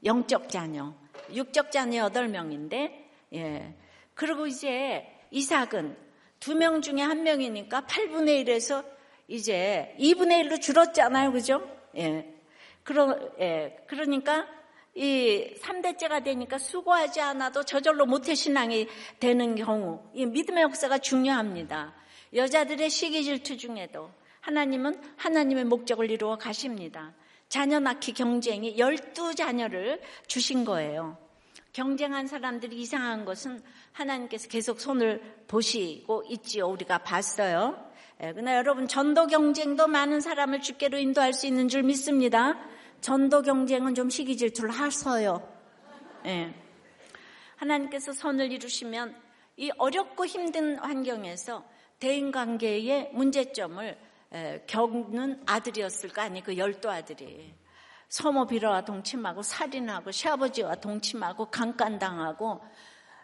영적 0.04 0.50
자녀. 0.50 0.94
육적 1.32 1.72
자녀 1.72 2.02
여덟 2.02 2.28
명인데, 2.28 3.10
예. 3.32 3.74
그리고 4.12 4.46
이제 4.46 5.06
이삭은 5.30 5.96
두 6.38 6.54
명 6.54 6.82
중에 6.82 7.00
한 7.00 7.22
명이니까 7.22 7.80
8분의 7.82 8.44
1에서 8.44 8.84
이제 9.26 9.96
2분의 9.98 10.44
1로 10.44 10.60
줄었잖아요. 10.60 11.32
그죠? 11.32 11.66
예. 11.96 12.30
그러, 12.84 13.18
예. 13.40 13.78
그러니까 13.86 14.46
이 14.94 15.54
3대째가 15.60 16.24
되니까 16.24 16.58
수고하지 16.58 17.20
않아도 17.20 17.64
저절로 17.64 18.06
모태신앙이 18.06 18.88
되는 19.20 19.54
경우, 19.54 20.02
이 20.14 20.26
믿음의 20.26 20.62
역사가 20.64 20.98
중요합니다. 20.98 21.94
여자들의 22.34 22.90
시기 22.90 23.24
질투 23.24 23.56
중에도 23.56 24.10
하나님은 24.40 25.00
하나님의 25.16 25.64
목적을 25.64 26.10
이루어 26.10 26.36
가십니다. 26.36 27.14
자녀 27.48 27.80
낳기 27.80 28.12
경쟁이 28.12 28.78
열두 28.78 29.34
자녀를 29.34 30.00
주신 30.26 30.64
거예요. 30.64 31.16
경쟁한 31.72 32.26
사람들이 32.26 32.76
이상한 32.76 33.24
것은 33.24 33.62
하나님께서 33.92 34.48
계속 34.48 34.80
손을 34.80 35.22
보시고 35.46 36.24
있지요. 36.28 36.66
우리가 36.66 36.98
봤어요. 36.98 37.88
예, 38.22 38.32
그러나 38.32 38.56
여러분 38.56 38.88
전도 38.88 39.28
경쟁도 39.28 39.86
많은 39.86 40.20
사람을 40.20 40.60
주께로 40.60 40.98
인도할 40.98 41.32
수 41.32 41.46
있는 41.46 41.68
줄 41.68 41.84
믿습니다. 41.84 42.58
전도 43.00 43.42
경쟁은 43.42 43.94
좀 43.94 44.10
시기 44.10 44.36
질투를 44.36 44.70
하셔요. 44.70 45.46
예. 46.26 46.54
하나님께서 47.56 48.12
선을 48.12 48.52
이루시면 48.52 49.14
이 49.56 49.70
어렵고 49.78 50.26
힘든 50.26 50.78
환경에서 50.78 51.64
대인 51.98 52.30
관계의 52.30 53.10
문제점을 53.12 53.98
겪는 54.66 55.42
아들이었을 55.46 56.10
거 56.10 56.22
아니 56.22 56.42
그 56.42 56.56
열두 56.56 56.90
아들이 56.90 57.54
서모 58.08 58.46
비라와 58.46 58.82
동침하고 58.82 59.42
살인하고 59.42 60.10
시아버지와 60.10 60.76
동침하고 60.76 61.46
강간당하고 61.46 62.62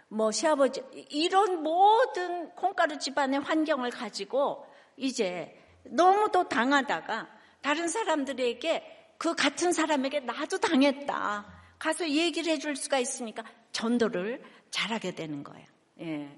뭐 0.08 0.30
시아버지 0.30 0.82
이런 1.10 1.62
모든 1.62 2.50
콩가루 2.54 2.98
집안의 2.98 3.40
환경을 3.40 3.90
가지고 3.90 4.66
이제 4.96 5.58
너무도 5.84 6.48
당하다가 6.48 7.28
다른 7.60 7.88
사람들에게 7.88 9.03
그 9.24 9.34
같은 9.34 9.72
사람에게 9.72 10.20
나도 10.20 10.58
당했다. 10.58 11.46
가서 11.78 12.06
얘기를 12.06 12.52
해줄 12.52 12.76
수가 12.76 12.98
있으니까 12.98 13.42
전도를 13.72 14.42
잘하게 14.70 15.12
되는 15.14 15.42
거예요. 15.42 15.64
예. 16.00 16.28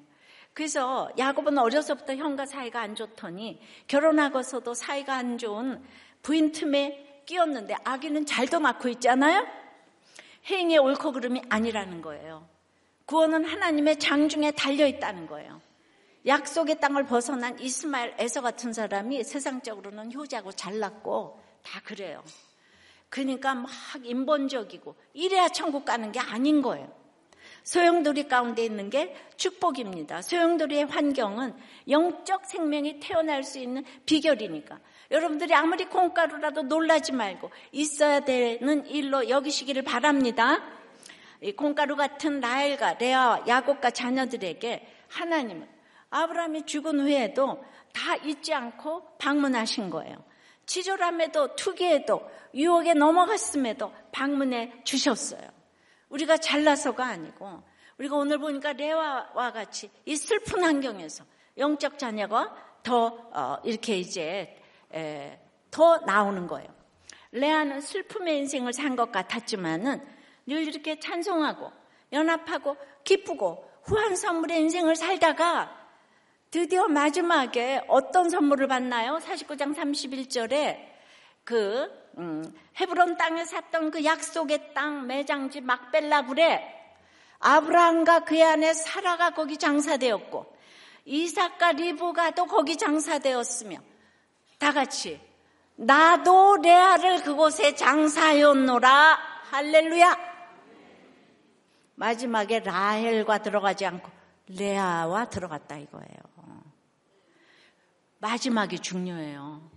그래서 0.53 1.11
야곱은 1.19 1.59
어려서부터 1.59 2.15
형과 2.15 2.47
사이가 2.47 2.81
안 2.81 2.95
좋더니 2.95 3.61
결혼하고서도 3.89 4.73
사이가 4.75 5.17
안 5.17 5.37
좋은 5.37 5.83
부인 6.23 6.53
틈에 6.53 7.23
끼었는데 7.27 7.75
아기는 7.83 8.25
잘도 8.25 8.61
낳고 8.61 8.89
있잖아요. 8.91 9.45
행의 10.45 10.79
옳고 10.79 11.11
그름이 11.11 11.43
아니라는 11.49 12.03
거예요. 12.03 12.49
구원은 13.07 13.47
하나님의 13.47 13.99
장중에 13.99 14.53
달려 14.53 14.87
있다는 14.87 15.27
거예요. 15.27 15.61
약속의 16.25 16.79
땅을 16.79 17.07
벗어난 17.07 17.59
이스마엘 17.59 18.15
에서 18.19 18.43
같은 18.43 18.73
사람이 18.73 19.25
세상적으로는 19.25 20.15
효자고 20.15 20.53
잘났고 20.53 21.43
다 21.65 21.81
그래요. 21.85 22.23
그러니까 23.17 23.55
막 23.55 23.71
인본적이고 24.05 24.95
이래야 25.15 25.49
천국 25.49 25.87
가는 25.87 26.13
게 26.13 26.21
아닌 26.21 26.61
거예요. 26.61 26.93
소용돌이 27.63 28.29
가운데 28.29 28.63
있는 28.63 28.91
게 28.91 29.17
축복입니다. 29.39 30.21
소용돌이의 30.21 30.85
환경은 30.85 31.55
영적 31.89 32.45
생명이 32.45 33.01
태어날 33.01 33.43
수 33.43 33.59
있는 33.59 33.85
비결이니까. 34.05 34.79
여러분들이 35.11 35.55
아무리 35.55 35.87
콩가루라도 35.87 36.65
놀라지 36.65 37.13
말고 37.13 37.51
있어야 37.73 38.21
되는 38.21 38.85
일로 38.87 39.31
여기시기를 39.31 39.81
바랍니다. 39.83 40.63
이 41.41 41.53
콩가루 41.53 41.97
같은 41.97 42.41
라헬과 42.41 42.95
레아와 42.95 43.45
야곱과 43.49 43.93
자녀들에게 43.93 44.87
하나님은 45.09 45.67
아브라함이 46.11 46.67
죽은 46.67 47.01
후에도 47.01 47.65
다 47.95 48.17
잊지 48.17 48.53
않고 48.53 49.17
방문하신 49.17 49.89
거예요. 49.89 50.36
치졸함에도 50.67 51.55
투기에도 51.57 52.29
유혹에 52.55 52.95
넘어갔음에도 52.95 53.93
방문해 54.13 54.83
주셨어요. 54.85 55.49
우리가 56.09 56.37
잘나서가 56.37 57.05
아니고 57.07 57.63
우리가 57.99 58.17
오늘 58.17 58.39
보니까 58.39 58.73
레아와 58.73 59.53
같이 59.53 59.91
이 60.05 60.17
슬픈 60.17 60.63
환경에서 60.63 61.25
영적 61.59 61.99
자녀가 61.99 62.55
더 62.83 63.07
어, 63.33 63.57
이렇게 63.65 63.99
이제 63.99 64.57
더 65.71 65.99
나오는 65.99 66.47
거예요. 66.47 66.69
레아는 67.33 67.81
슬픔의 67.81 68.39
인생을 68.39 68.73
산 68.73 68.97
것 68.97 69.13
같았지만은 69.13 70.01
늘 70.47 70.67
이렇게 70.69 70.99
찬송하고 70.99 71.71
연합하고 72.13 72.77
기쁘고 73.05 73.69
후한 73.83 74.17
선물의 74.17 74.61
인생을 74.61 74.97
살다가 74.97 75.86
드디어 76.57 76.89
마지막에 76.89 77.83
어떤 77.87 78.31
선물을 78.31 78.67
받나요? 78.67 79.19
49장 79.19 79.77
31절에 79.77 80.79
그 81.45 81.87
음, 82.17 82.51
헤브론 82.81 83.19
땅에 83.19 83.45
샀던 83.45 83.91
그 83.91 84.03
약속의 84.03 84.73
땅 84.73 85.07
매장지 85.07 85.61
막벨라굴에 85.61 86.95
아브라함과 87.41 88.21
그의 88.21 88.43
아내 88.43 88.73
사라가 88.73 89.35
거기 89.35 89.59
장사되었고 89.59 90.57
이삭과 91.05 91.73
리브가도 91.73 92.47
거기 92.47 92.79
장사되었으며 92.79 93.77
다 94.59 94.73
같이 94.73 95.21
나도 95.75 96.57
레아를 96.63 97.23
그곳에 97.23 97.75
장사였노라 97.75 99.19
할렐루야 99.51 100.19
마지막에 101.97 102.61
라헬과 102.61 103.43
들어가지 103.43 103.85
않고 103.85 104.11
레아와 104.49 105.29
들어갔다 105.29 105.77
이거예요. 105.77 106.36
마지막이 108.19 108.79
중요해요. 108.79 109.71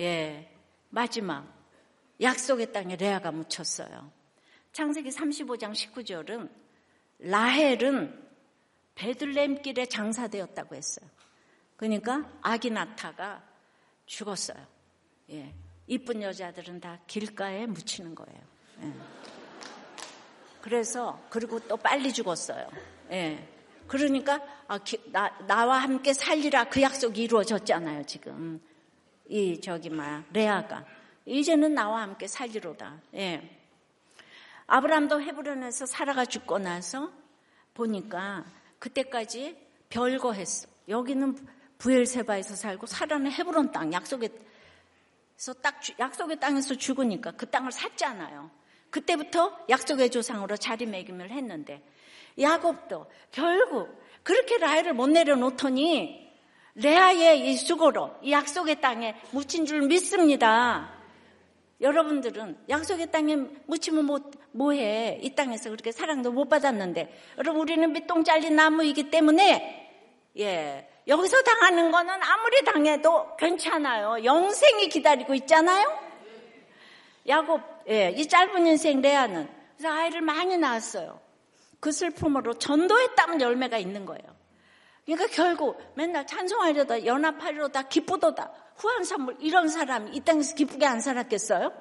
예, 0.00 0.54
마지막. 0.90 1.60
약속의 2.20 2.72
땅에 2.72 2.96
레아가 2.96 3.32
묻혔어요. 3.32 4.12
창세기 4.72 5.08
35장 5.08 5.72
19절은 5.72 6.50
라헬은 7.18 8.28
베들렘 8.94 9.62
길에 9.62 9.86
장사되었다고 9.86 10.74
했어요. 10.74 11.08
그러니까 11.76 12.30
아기 12.42 12.70
나타가 12.70 13.42
죽었어요. 14.06 14.58
예. 15.30 15.54
이쁜 15.86 16.22
여자들은 16.22 16.80
다 16.80 16.98
길가에 17.06 17.66
묻히는 17.66 18.14
거예요. 18.14 18.40
예. 18.82 18.92
그래서 20.60 21.20
그리고 21.30 21.58
또 21.60 21.76
빨리 21.76 22.12
죽었어요. 22.12 22.68
예. 23.12 23.48
그러니까 23.90 24.40
아, 24.68 24.78
나, 25.06 25.36
나와 25.48 25.78
함께 25.78 26.12
살리라 26.12 26.68
그 26.68 26.80
약속이 26.80 27.24
이루어졌잖아요. 27.24 28.06
지금 28.06 28.60
이 29.28 29.60
저기 29.60 29.90
막 29.90 30.22
레아가 30.32 30.86
이제는 31.26 31.74
나와 31.74 32.02
함께 32.02 32.28
살리로다. 32.28 33.00
예. 33.14 33.42
아브라함도 34.68 35.20
헤브론에서 35.20 35.86
살아가 35.86 36.24
죽고 36.24 36.60
나서 36.60 37.10
보니까 37.74 38.44
그때까지 38.78 39.56
별거 39.88 40.34
했어. 40.34 40.68
여기는 40.86 41.36
부엘세바에서 41.78 42.54
살고 42.54 42.86
사라는 42.86 43.32
헤브론 43.32 43.72
땅 43.72 43.92
약속에서 43.92 45.52
딱 45.60 45.80
약속의 45.98 46.38
땅에서 46.38 46.76
죽으니까 46.76 47.32
그 47.32 47.50
땅을 47.50 47.72
샀잖아요. 47.72 48.52
그때부터 48.90 49.66
약속의 49.68 50.10
조상으로 50.10 50.56
자리매김을 50.56 51.32
했는데 51.32 51.82
야곱도 52.38 53.06
결국 53.30 54.00
그렇게 54.22 54.58
라헬을 54.58 54.92
못 54.92 55.08
내려놓더니 55.08 56.30
레아의 56.74 57.50
이 57.50 57.56
수고로 57.56 58.10
이 58.22 58.32
약속의 58.32 58.80
땅에 58.80 59.14
묻힌 59.32 59.66
줄 59.66 59.82
믿습니다. 59.82 61.00
여러분들은 61.80 62.58
약속의 62.68 63.10
땅에 63.10 63.36
묻히면 63.66 64.04
뭐, 64.04 64.20
뭐해? 64.52 65.18
이 65.22 65.34
땅에서 65.34 65.70
그렇게 65.70 65.92
사랑도 65.92 66.30
못 66.30 66.48
받았는데. 66.48 67.10
여러분, 67.38 67.62
우리는 67.62 67.90
밑동 67.92 68.22
잘린 68.22 68.54
나무이기 68.54 69.10
때문에, 69.10 69.90
예. 70.38 70.88
여기서 71.08 71.42
당하는 71.42 71.90
거는 71.90 72.22
아무리 72.22 72.64
당해도 72.64 73.36
괜찮아요. 73.36 74.22
영생이 74.22 74.90
기다리고 74.90 75.34
있잖아요? 75.34 75.98
야곱, 77.26 77.62
예. 77.88 78.10
이 78.14 78.28
짧은 78.28 78.66
인생 78.66 79.00
레아는. 79.00 79.48
그래서 79.78 79.94
아이를 79.94 80.20
많이 80.20 80.58
낳았어요. 80.58 81.18
그 81.80 81.90
슬픔으로 81.92 82.54
전도했다면 82.54 83.40
열매가 83.40 83.78
있는 83.78 84.04
거예요. 84.04 84.40
그러니까 85.06 85.28
결국 85.34 85.82
맨날 85.96 86.26
찬송하려다 86.26 87.06
연합하려다 87.06 87.82
기쁘도다 87.82 88.52
후한 88.76 89.04
선물 89.04 89.36
이런 89.40 89.68
사람이 89.68 90.12
이 90.14 90.20
땅에서 90.20 90.54
기쁘게 90.54 90.86
안 90.86 91.00
살았겠어요? 91.00 91.72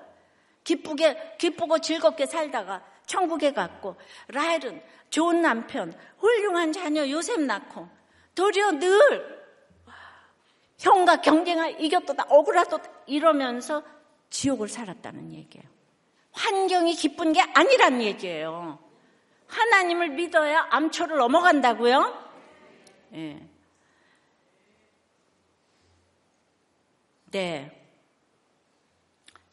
기쁘게 0.64 1.36
기쁘고 1.38 1.80
즐겁게 1.80 2.26
살다가 2.26 2.84
천국에 3.06 3.54
갔고 3.54 3.96
라헬은 4.30 4.82
좋은 5.10 5.42
남편, 5.42 5.94
훌륭한 6.18 6.72
자녀 6.72 7.08
요셉 7.10 7.42
낳고 7.42 7.88
도리어 8.36 8.72
늘 8.74 9.40
형과 10.78 11.20
경쟁을 11.20 11.82
이겼다 11.82 12.26
억울하다 12.30 12.78
이러면서 13.08 13.84
지옥을 14.30 14.68
살았다는 14.68 15.34
얘기예요. 15.34 15.68
환경이 16.32 16.94
기쁜 16.96 17.34
게 17.34 17.42
아니란 17.42 18.02
얘기예요. 18.02 18.89
하나님을 19.50 20.10
믿어야 20.10 20.68
암초를 20.70 21.18
넘어간다고요? 21.18 22.30
예. 23.16 23.50
네. 27.32 27.76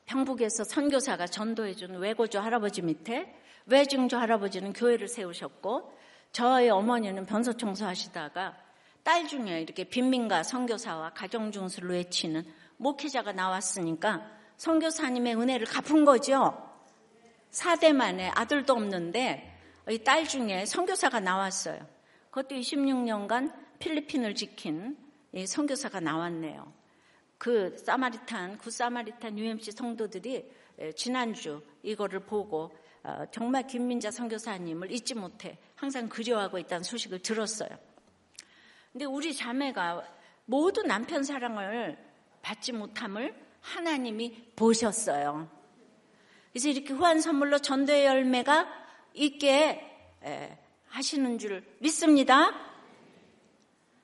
평북에서 0.05 0.65
선교사가 0.65 1.27
전도해준 1.27 1.97
외고조 1.97 2.39
할아버지 2.39 2.83
밑에 2.83 3.35
외증조 3.67 4.17
할아버지는 4.17 4.73
교회를 4.73 5.09
세우셨고 5.09 5.93
저의 6.33 6.71
어머니는 6.71 7.27
변소 7.27 7.55
청소하시다가 7.55 8.57
딸 9.03 9.27
중에 9.27 9.61
이렇게 9.63 9.85
빈민가 9.85 10.43
선교사와 10.43 11.11
가정중수를 11.11 11.91
외치는 11.91 12.45
목회자가 12.77 13.33
나왔으니까 13.33 14.31
선교사님의 14.57 15.37
은혜를 15.37 15.67
갚은 15.67 16.05
거죠. 16.05 16.63
4대 17.51 17.93
만에 17.93 18.31
아들도 18.35 18.73
없는데 18.73 19.53
이 19.53 19.56
딸 20.05 20.27
중에 20.27 20.67
선교사가 20.67 21.21
나왔어요. 21.21 21.87
그것도 22.31 22.57
26년간 22.57 23.53
필리핀을 23.79 24.35
지킨 24.35 24.97
선교사가 25.47 26.01
나왔네요. 26.01 26.73
그 27.39 27.77
사마리탄, 27.79 28.59
구 28.59 28.71
사마리탄 28.71 29.39
UMC 29.39 29.73
성도들이 29.73 30.51
지난주 30.95 31.63
이거를 31.83 32.21
보고 32.21 32.73
어, 33.03 33.25
정말 33.31 33.67
김민자 33.69 34.11
선교사님을 34.11 34.91
잊지 34.91 35.15
못해 35.15 35.59
항상 35.77 36.09
그리워하고 36.09 36.59
있다는 36.59 36.83
소식을 36.83 37.21
들었어요. 37.21 37.69
근데 38.91 39.05
우리 39.05 39.33
자매가 39.33 40.03
모두 40.47 40.83
남편 40.83 41.23
사랑을 41.23 41.97
받지 42.43 42.73
못함을 42.73 43.33
하나님이 43.61 44.51
보셨어요. 44.57 45.49
그래서 46.53 46.69
이렇게 46.69 46.95
후한 46.95 47.21
선물로 47.21 47.59
전도의 47.59 48.07
열매가 48.07 48.86
있게 49.17 49.83
하시는 50.89 51.39
줄 51.39 51.65
믿습니다. 51.81 52.53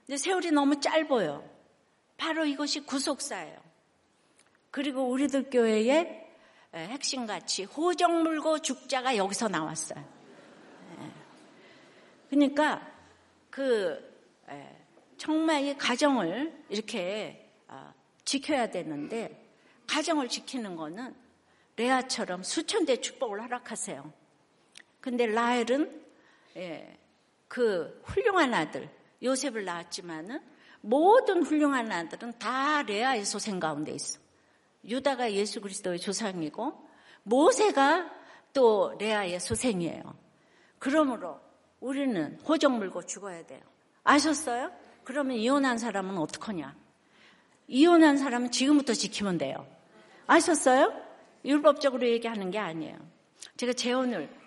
근데 0.06 0.16
세월이 0.16 0.50
너무 0.50 0.80
짧아요. 0.80 1.48
바로 2.16 2.44
이것이 2.44 2.80
구속사예요. 2.80 3.60
그리고 4.70 5.08
우리들 5.08 5.50
교회의 5.50 6.26
핵심같이 6.72 7.64
호정 7.64 8.22
물고 8.22 8.58
죽자가 8.58 9.16
여기서 9.16 9.48
나왔어요. 9.48 10.02
그러니까 12.30 12.90
그 13.50 14.10
정말 15.18 15.64
이 15.64 15.76
가정을 15.76 16.64
이렇게 16.68 17.50
아, 17.68 17.92
지켜야 18.24 18.70
되는데 18.70 19.46
가정을 19.86 20.28
지키는 20.28 20.76
거는 20.76 21.14
레아처럼 21.76 22.42
수천 22.42 22.86
대 22.86 23.00
축복을 23.00 23.42
허락하세요. 23.42 24.21
근데 25.02 25.26
라헬은 25.26 26.00
예, 26.56 26.98
그 27.48 28.00
훌륭한 28.04 28.54
아들 28.54 28.88
요셉을 29.22 29.64
낳았지만은 29.66 30.40
모든 30.80 31.42
훌륭한 31.42 31.90
아들은 31.90 32.38
다 32.38 32.82
레아의 32.82 33.24
소생 33.24 33.60
가운데 33.60 33.92
있어. 33.92 34.18
유다가 34.84 35.32
예수 35.32 35.60
그리스도의 35.60 35.98
조상이고 35.98 36.88
모세가 37.24 38.10
또 38.52 38.94
레아의 38.98 39.40
소생이에요. 39.40 40.02
그러므로 40.78 41.40
우리는 41.80 42.38
호적 42.46 42.72
물고 42.72 43.04
죽어야 43.04 43.44
돼요. 43.44 43.60
아셨어요? 44.04 44.72
그러면 45.04 45.36
이혼한 45.36 45.78
사람은 45.78 46.16
어떡하냐? 46.18 46.76
이혼한 47.66 48.18
사람은 48.18 48.52
지금부터 48.52 48.94
지키면 48.94 49.38
돼요. 49.38 49.66
아셨어요? 50.28 50.92
율법적으로 51.44 52.06
얘기하는 52.06 52.50
게 52.52 52.58
아니에요. 52.58 52.96
제가 53.56 53.72
재혼을 53.72 54.28
예, 54.28 54.41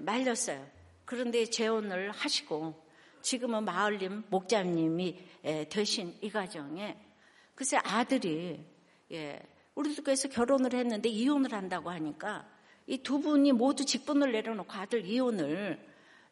말렸어요. 0.00 0.64
그런데 1.04 1.44
재혼을 1.46 2.12
하시고 2.12 2.80
지금은 3.22 3.64
마을님 3.64 4.24
목자님이 4.28 5.18
예, 5.44 5.68
되신 5.68 6.16
이 6.20 6.30
가정에 6.30 6.96
글쎄 7.54 7.78
아들이 7.78 8.64
예, 9.10 9.42
우리 9.74 9.94
교회에서 9.96 10.28
결혼을 10.28 10.74
했는데 10.74 11.08
이혼을 11.08 11.52
한다고 11.52 11.90
하니까 11.90 12.46
이 12.86 12.98
두 12.98 13.20
분이 13.20 13.52
모두 13.52 13.84
직분을 13.84 14.32
내려놓고 14.32 14.72
아들 14.72 15.04
이혼을 15.06 15.78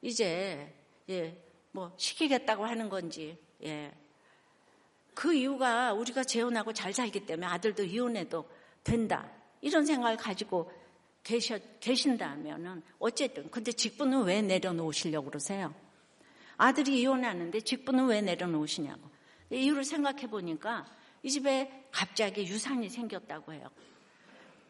이제 0.02 0.74
예, 1.08 1.36
뭐 1.72 1.92
시키겠다고 1.96 2.64
하는 2.64 2.88
건지 2.88 3.38
예. 3.62 3.92
그 5.14 5.32
이유가 5.34 5.92
우리가 5.92 6.24
재혼하고 6.24 6.72
잘 6.72 6.92
살기 6.92 7.26
때문에 7.26 7.46
아들도 7.46 7.84
이혼해도 7.84 8.48
된다. 8.84 9.30
이런 9.60 9.84
생각을 9.84 10.16
가지고 10.16 10.70
계셔, 11.28 11.58
계신다면은 11.80 12.82
어쨌든 12.98 13.50
근데 13.50 13.70
직분은 13.70 14.22
왜 14.22 14.40
내려놓으시려고 14.40 15.28
그러세요? 15.28 15.74
아들이 16.56 17.02
이혼하는데 17.02 17.60
직분은 17.60 18.06
왜 18.06 18.22
내려놓으시냐고. 18.22 19.10
이유를 19.50 19.84
생각해 19.84 20.28
보니까 20.28 20.86
이 21.22 21.30
집에 21.30 21.86
갑자기 21.92 22.46
유산이 22.46 22.88
생겼다고 22.88 23.52
해요. 23.52 23.68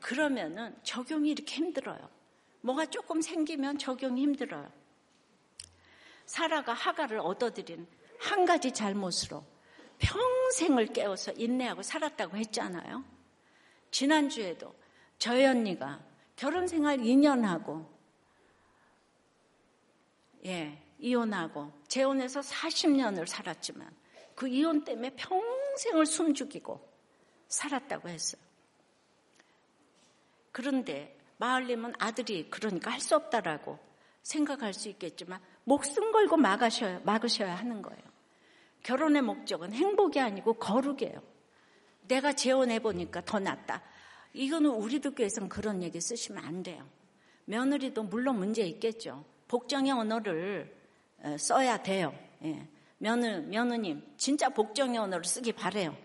그러면은 0.01 0.75
적용이 0.83 1.31
이렇게 1.31 1.55
힘들어요. 1.55 2.11
뭐가 2.63 2.87
조금 2.87 3.23
생기면 3.23 3.79
적용이 3.79 4.21
힘들어요. 4.23 4.69
사라가 6.27 6.73
하가를 6.73 7.21
얻어들인 7.21 7.87
한 8.19 8.45
가지 8.45 8.73
잘못으로 8.73 9.45
평생을 10.01 10.89
깨워서 10.89 11.35
인내하고 11.35 11.83
살았다고 11.83 12.37
했잖아요. 12.37 13.05
지난주에도 13.93 14.75
저희 15.19 15.45
언니가 15.45 16.08
결혼 16.39 16.69
생활 16.69 16.99
2년 16.99 17.43
하고, 17.43 17.85
예, 20.47 20.81
이혼하고, 21.01 21.73
재혼해서 21.89 22.39
40년을 22.39 23.27
살았지만, 23.27 23.93
그 24.37 24.47
이혼 24.47 24.85
때문에 24.85 25.17
평생을 25.17 26.07
숨죽이고 26.07 26.81
살았다고 27.49 28.09
했어요. 28.09 28.41
그런데 30.53 31.19
마을님은 31.39 31.95
아들이 31.99 32.49
그러니까 32.49 32.93
할 32.93 33.01
수 33.01 33.17
없다라고 33.17 33.81
생각할 34.23 34.75
수 34.75 34.89
있겠지만 34.91 35.41
목숨 35.65 36.13
걸고 36.13 36.37
막으셔야, 36.37 37.01
막으셔야 37.01 37.57
하는 37.57 37.83
거예요. 37.83 38.03
결혼의 38.85 39.23
목적은 39.23 39.73
행복이 39.73 40.21
아니고 40.21 40.55
거룩이에요. 40.55 41.21
내가 42.07 42.33
재혼해 42.33 42.79
보니까 42.79 43.25
더 43.25 43.41
낫다. 43.41 43.83
이거는 44.39 44.71
우리들 44.71 45.17
교회에서는 45.17 45.49
그런 45.49 45.83
얘기 45.83 46.01
쓰시면 46.01 46.45
안 46.45 46.63
돼요. 46.63 46.89
며느리도 47.47 48.05
물론 48.05 48.39
문제 48.39 48.63
있겠죠. 48.63 49.25
복정의 49.49 49.91
언어를 49.91 50.73
써야 51.37 51.83
돼요. 51.83 52.17
예. 52.45 52.69
며느, 52.99 53.27
며느님, 53.49 54.01
진짜 54.17 54.49
복정의 54.49 54.97
언어를 54.97 55.25
쓰기 55.25 55.51
바래요. 55.51 55.97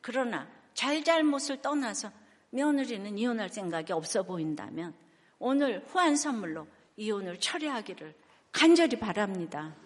그러나 0.00 0.48
잘잘못을 0.74 1.62
떠나서 1.62 2.10
며느리는 2.50 3.16
이혼할 3.18 3.50
생각이 3.50 3.92
없어 3.92 4.24
보인다면 4.24 4.92
오늘 5.38 5.84
후한 5.86 6.16
선물로 6.16 6.66
이혼을 6.96 7.38
처리하기를 7.38 8.14
간절히 8.50 8.98
바랍니다. 8.98 9.76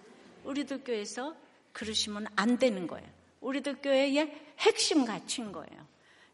우리들 0.44 0.84
교회에서 0.84 1.36
그러시면 1.72 2.28
안 2.34 2.56
되는 2.56 2.86
거예요. 2.86 3.06
우리들 3.42 3.82
교회의 3.82 4.40
핵심 4.58 5.04
가치인 5.04 5.52
거예요. 5.52 5.86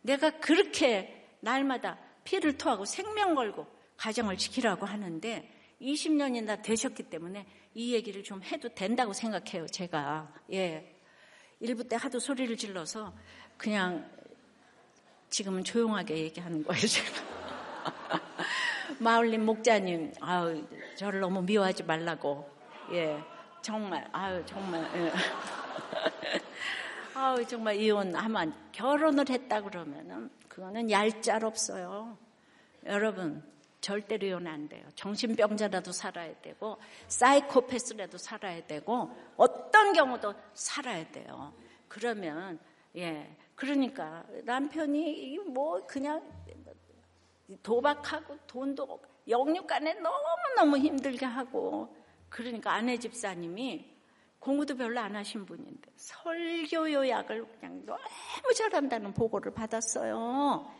내가 0.02 0.30
그렇게 0.38 1.25
날마다 1.46 1.96
피를 2.24 2.58
토하고 2.58 2.84
생명 2.84 3.36
걸고 3.36 3.66
가정을 3.96 4.36
지키라고 4.36 4.84
하는데 4.84 5.48
20년이나 5.80 6.60
되셨기 6.60 7.04
때문에 7.04 7.46
이 7.74 7.94
얘기를 7.94 8.24
좀 8.24 8.42
해도 8.42 8.68
된다고 8.68 9.12
생각해요, 9.12 9.66
제가. 9.66 10.32
예. 10.52 10.92
일부 11.60 11.84
때 11.84 11.96
하도 11.96 12.18
소리를 12.18 12.56
질러서 12.56 13.14
그냥 13.56 14.10
지금은 15.30 15.62
조용하게 15.62 16.16
얘기하는 16.18 16.64
거예요, 16.64 16.86
제가. 16.86 17.10
마을님 18.98 19.44
목자님, 19.44 20.14
아우, 20.20 20.66
저를 20.96 21.20
너무 21.20 21.42
미워하지 21.42 21.84
말라고. 21.84 22.50
예. 22.92 23.22
정말, 23.62 24.08
아유, 24.12 24.42
정말. 24.46 24.82
예. 24.96 25.12
아우, 27.14 27.46
정말 27.46 27.76
이혼하면, 27.76 28.54
결혼을 28.72 29.28
했다 29.28 29.60
그러면은, 29.60 30.30
그거는 30.56 30.90
얄짤 30.90 31.44
없어요. 31.44 32.16
여러분, 32.86 33.44
절대로 33.82 34.26
이혼 34.26 34.46
안 34.46 34.70
돼요. 34.70 34.88
정신병자라도 34.94 35.92
살아야 35.92 36.34
되고, 36.40 36.78
사이코패스라도 37.08 38.16
살아야 38.16 38.66
되고, 38.66 39.14
어떤 39.36 39.92
경우도 39.92 40.32
살아야 40.54 41.06
돼요. 41.12 41.52
그러면, 41.88 42.58
예. 42.96 43.36
그러니까 43.54 44.24
남편이 44.44 45.40
뭐 45.40 45.86
그냥 45.86 46.22
도박하고 47.62 48.38
돈도 48.46 49.02
영육간에 49.28 49.92
너무너무 50.00 50.78
힘들게 50.78 51.26
하고 51.26 51.94
그러니까 52.30 52.72
아내 52.72 52.98
집사님이 52.98 53.95
공부도 54.38 54.76
별로 54.76 55.00
안 55.00 55.16
하신 55.16 55.46
분인데 55.46 55.90
설교 55.96 56.92
요약을 56.92 57.46
그냥 57.58 57.84
너무 57.84 58.54
잘한다는 58.54 59.12
보고를 59.12 59.52
받았어요. 59.52 60.70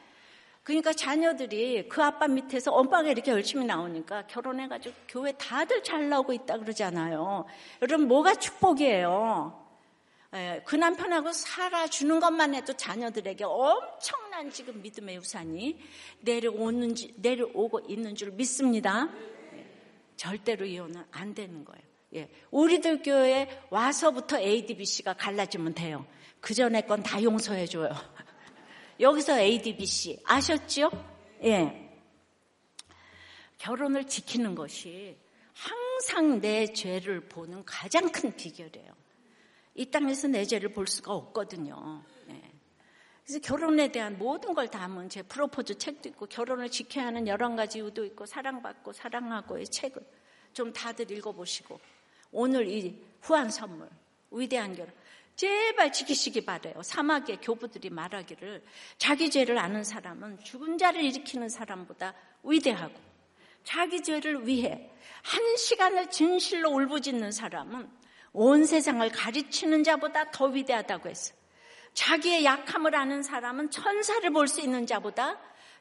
그러니까 0.63 0.93
자녀들이 0.93 1.89
그 1.89 2.03
아빠 2.03 2.27
밑에서 2.27 2.73
엄마가 2.73 3.09
이렇게 3.09 3.31
열심히 3.31 3.65
나오니까 3.65 4.27
결혼해가지고 4.27 4.95
교회 5.09 5.33
다들 5.33 5.83
잘 5.85 6.09
나오고 6.09 6.33
있다 6.33 6.59
그러잖아요. 6.59 7.45
여러분 7.83 8.09
뭐가 8.09 8.35
축복이에요? 8.35 9.65
예, 10.35 10.63
그 10.67 10.75
남편하고 10.75 11.33
살아주는 11.33 12.19
것만 12.19 12.55
해도 12.55 12.73
자녀들에게 12.73 13.45
엄청난 13.45 14.51
지금 14.51 14.83
믿음의 14.83 15.19
우산이 15.19 15.79
내려오는, 16.21 16.95
내려오고 17.17 17.81
있는 17.89 18.17
줄 18.17 18.33
믿습니다. 18.33 19.09
예, 19.55 19.67
절대로 20.17 20.67
이혼은 20.67 21.05
안 21.13 21.33
되는 21.33 21.65
거예요. 21.65 21.83
예, 22.17 22.31
우리들 22.51 23.03
교회에 23.03 23.49
와서부터 23.71 24.39
ADBC가 24.41 25.14
갈라지면 25.14 25.75
돼요. 25.75 26.07
그 26.41 26.55
전에 26.55 26.83
건 26.83 27.03
다 27.03 27.23
용서해줘요. 27.23 27.91
여기서 29.01 29.39
ADBC 29.39 30.23
아셨죠? 30.25 30.91
예. 31.45 31.91
결혼을 33.59 34.07
지키는 34.07 34.55
것이 34.55 35.17
항상 35.53 36.41
내 36.41 36.73
죄를 36.73 37.29
보는 37.29 37.64
가장 37.64 38.11
큰 38.11 38.35
비결이에요. 38.35 38.93
이 39.75 39.91
땅에서 39.91 40.29
내 40.29 40.45
죄를 40.45 40.73
볼 40.73 40.87
수가 40.87 41.12
없거든요. 41.12 42.03
예. 42.31 42.43
그래서 43.25 43.41
결혼에 43.41 43.89
대한 43.89 44.17
모든 44.19 44.55
걸 44.55 44.69
담은 44.69 45.09
제 45.09 45.23
프로포즈 45.23 45.79
책도 45.79 46.09
있고 46.11 46.27
결혼을 46.27 46.71
지켜야 46.71 47.07
하는 47.07 47.27
여러 47.27 47.55
가지 47.55 47.79
이유도 47.79 48.05
있고 48.07 48.25
사랑받고 48.25 48.93
사랑하고의 48.93 49.67
책을 49.67 50.01
좀 50.53 50.73
다들 50.73 51.11
읽어보시고 51.11 51.79
오늘 52.39 52.68
이 52.68 52.95
후한 53.22 53.51
선물, 53.51 53.89
위대한 54.30 54.74
결혼. 54.76 54.93
제발 55.37 55.91
지키시기 55.91 56.45
바래요. 56.45 56.82
사막의 56.82 57.39
교부들이 57.41 57.89
말하기를 57.89 58.62
자기 58.99 59.30
죄를 59.30 59.59
아는 59.59 59.82
사람은 59.82 60.45
죽은 60.45 60.76
자를 60.76 61.03
일으키는 61.03 61.49
사람보다 61.49 62.12
위대하고 62.43 62.95
자기 63.64 64.03
죄를 64.03 64.47
위해 64.47 64.91
한 65.22 65.57
시간을 65.57 66.11
진실로 66.11 66.70
울부짖는 66.72 67.32
사람은 67.32 67.89
온 68.34 68.66
세상을 68.66 69.11
가르치는 69.11 69.82
자보다 69.82 70.30
더 70.30 70.45
위대하다고 70.45 71.09
했어요. 71.09 71.39
자기의 71.95 72.45
약함을 72.45 72.95
아는 72.95 73.22
사람은 73.22 73.70
천사를 73.70 74.28
볼 74.30 74.47
수 74.47 74.61
있는 74.61 74.87
자보다 74.87 75.39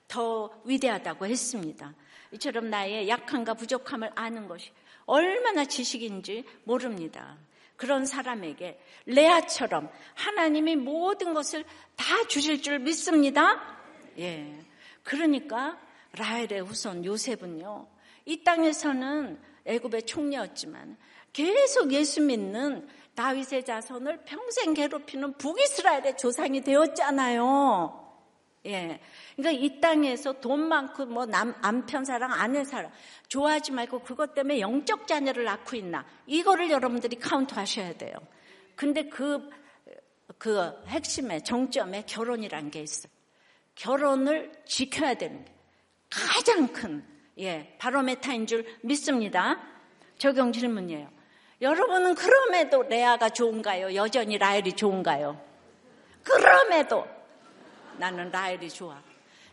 더 0.07 0.49
위대하다고 0.63 1.25
했습니다. 1.25 1.93
이처럼 2.31 2.69
나의 2.69 3.09
약함과 3.09 3.55
부족함을 3.55 4.11
아는 4.15 4.47
것이 4.47 4.71
얼마나 5.05 5.65
지식인지 5.65 6.43
모릅니다. 6.63 7.37
그런 7.75 8.05
사람에게 8.05 8.79
레아처럼 9.05 9.89
하나님이 10.13 10.75
모든 10.75 11.33
것을 11.33 11.65
다 11.95 12.05
주실 12.27 12.61
줄 12.61 12.79
믿습니다. 12.79 13.77
예. 14.17 14.57
그러니까 15.03 15.77
라헬의 16.13 16.61
후손 16.61 17.03
요셉은요. 17.03 17.87
이 18.25 18.43
땅에서는 18.43 19.39
애굽의 19.65 20.03
총리였지만 20.03 20.97
계속 21.33 21.91
예수 21.91 22.21
믿는 22.21 22.87
다윗의 23.15 23.65
자손을 23.65 24.23
평생 24.25 24.73
괴롭히는 24.73 25.37
북이스라엘의 25.37 26.17
조상이 26.17 26.61
되었잖아요. 26.61 28.04
예. 28.65 28.99
그러니까 29.35 29.63
이 29.63 29.79
땅에서 29.79 30.33
돈 30.39 30.67
많고 30.67 31.05
뭐 31.05 31.25
남, 31.25 31.53
남편 31.61 32.03
사랑, 32.03 32.33
아내 32.33 32.63
사랑 32.63 32.91
좋아하지 33.27 33.71
말고 33.71 33.99
그것 33.99 34.33
때문에 34.33 34.59
영적 34.59 35.07
자녀를 35.07 35.43
낳고 35.43 35.75
있나. 35.75 36.05
이거를 36.25 36.69
여러분들이 36.69 37.17
카운트 37.17 37.53
하셔야 37.53 37.93
돼요. 37.93 38.13
근데 38.75 39.03
그, 39.03 39.49
그 40.37 40.71
핵심에, 40.87 41.41
정점에 41.41 42.03
결혼이란 42.07 42.71
게 42.71 42.81
있어요. 42.81 43.11
결혼을 43.75 44.51
지켜야 44.65 45.13
되는 45.13 45.43
게 45.45 45.51
가장 46.09 46.67
큰, 46.67 47.05
예, 47.37 47.75
바로메타인 47.77 48.47
줄 48.47 48.65
믿습니다. 48.81 49.59
적용 50.17 50.51
질문이에요. 50.51 51.09
여러분은 51.61 52.15
그럼에도 52.15 52.83
레아가 52.83 53.29
좋은가요? 53.29 53.95
여전히 53.95 54.37
라헬이 54.37 54.73
좋은가요? 54.73 55.41
그럼에도 56.23 57.05
나는 57.97 58.29
라헬이 58.31 58.69
좋아. 58.69 59.01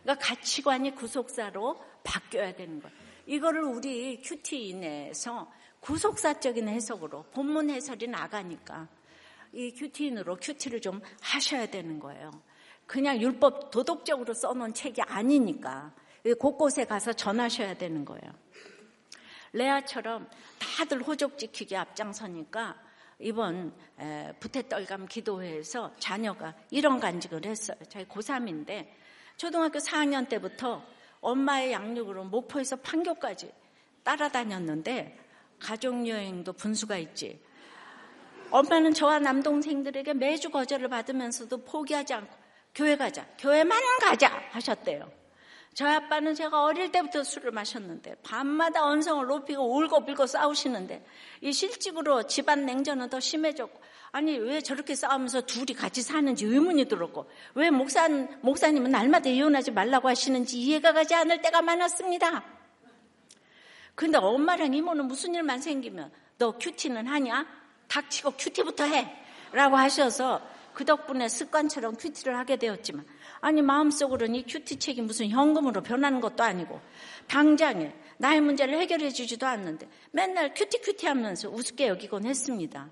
그러니까 0.01 0.25
가치관이 0.25 0.95
구속사로 0.95 1.83
바뀌어야 2.03 2.55
되는 2.55 2.81
거예요. 2.81 2.95
이거를 3.25 3.63
우리 3.63 4.21
큐티인에서 4.21 5.51
구속사적인 5.79 6.67
해석으로 6.67 7.23
본문 7.31 7.69
해설이 7.69 8.07
나가니까 8.07 8.87
이 9.53 9.71
큐티인으로 9.71 10.37
큐티를 10.37 10.81
좀 10.81 11.01
하셔야 11.21 11.67
되는 11.67 11.99
거예요. 11.99 12.31
그냥 12.85 13.21
율법 13.21 13.71
도덕적으로 13.71 14.33
써놓은 14.33 14.73
책이 14.73 15.01
아니니까 15.03 15.93
곳곳에 16.39 16.85
가서 16.85 17.13
전하셔야 17.13 17.75
되는 17.75 18.03
거예요. 18.03 18.33
레아처럼 19.53 20.29
다들 20.59 21.03
호적 21.03 21.37
지키기 21.37 21.77
앞장서니까 21.77 22.81
이번 23.19 23.73
부태떨감 24.39 25.07
기도회에서 25.07 25.93
자녀가 25.99 26.53
이런 26.71 26.99
간직을 26.99 27.45
했어요. 27.45 27.77
저희 27.89 28.05
고3인데 28.05 28.87
초등학교 29.37 29.79
4학년 29.79 30.27
때부터 30.27 30.83
엄마의 31.21 31.71
양육으로 31.71 32.25
목포에서 32.25 32.75
판교까지 32.77 33.51
따라다녔는데 34.03 35.17
가족여행도 35.59 36.53
분수가 36.53 36.97
있지. 36.97 37.41
엄마는 38.51 38.93
저와 38.93 39.19
남동생들에게 39.19 40.13
매주 40.13 40.49
거절을 40.49 40.89
받으면서도 40.89 41.63
포기하지 41.63 42.13
않고 42.13 42.35
교회 42.75 42.97
가자, 42.97 43.25
교회만 43.39 43.79
가자 44.01 44.27
하셨대요. 44.51 45.22
저희 45.73 45.91
아빠는 45.95 46.35
제가 46.35 46.63
어릴 46.63 46.91
때부터 46.91 47.23
술을 47.23 47.51
마셨는데 47.51 48.15
밤마다 48.23 48.83
언성을 48.85 49.25
높이고 49.25 49.75
울고 49.75 50.05
빌고 50.05 50.27
싸우시는데 50.27 51.03
이 51.41 51.51
실직으로 51.51 52.27
집안 52.27 52.65
냉전은 52.65 53.09
더 53.09 53.19
심해졌고 53.19 53.81
아니 54.11 54.37
왜 54.37 54.61
저렇게 54.61 54.93
싸우면서 54.93 55.41
둘이 55.41 55.73
같이 55.75 56.03
사는지 56.03 56.45
의문이 56.45 56.85
들었고 56.85 57.27
왜 57.55 57.71
목사, 57.71 58.07
목사님은 58.07 58.91
날마다 58.91 59.29
이혼하지 59.29 59.71
말라고 59.71 60.07
하시는지 60.07 60.59
이해가 60.59 60.93
가지 60.93 61.15
않을 61.15 61.41
때가 61.41 61.63
많았습니다. 61.63 62.43
근데 63.95 64.19
엄마랑 64.19 64.73
이모는 64.73 65.05
무슨 65.05 65.33
일만 65.33 65.61
생기면 65.61 66.11
너 66.37 66.51
큐티는 66.57 67.07
하냐? 67.07 67.47
닥치고 67.87 68.31
큐티부터 68.37 68.85
해! 68.85 69.15
라고 69.51 69.77
하셔서 69.77 70.41
그 70.73 70.85
덕분에 70.85 71.27
습관처럼 71.27 71.95
큐티를 71.95 72.37
하게 72.37 72.57
되었지만 72.57 73.05
아니 73.43 73.61
마음속으로는 73.61 74.35
이 74.35 74.43
큐티책이 74.43 75.01
무슨 75.01 75.27
현금으로 75.27 75.83
변하는 75.83 76.21
것도 76.21 76.43
아니고 76.43 76.79
당장에 77.27 77.93
나의 78.17 78.39
문제를 78.39 78.79
해결해 78.79 79.09
주지도 79.09 79.45
않는데 79.45 79.85
맨날 80.11 80.53
큐티 80.53 80.79
큐티 80.79 81.07
하면서 81.07 81.49
우습게 81.49 81.89
여기곤 81.89 82.25
했습니다. 82.25 82.89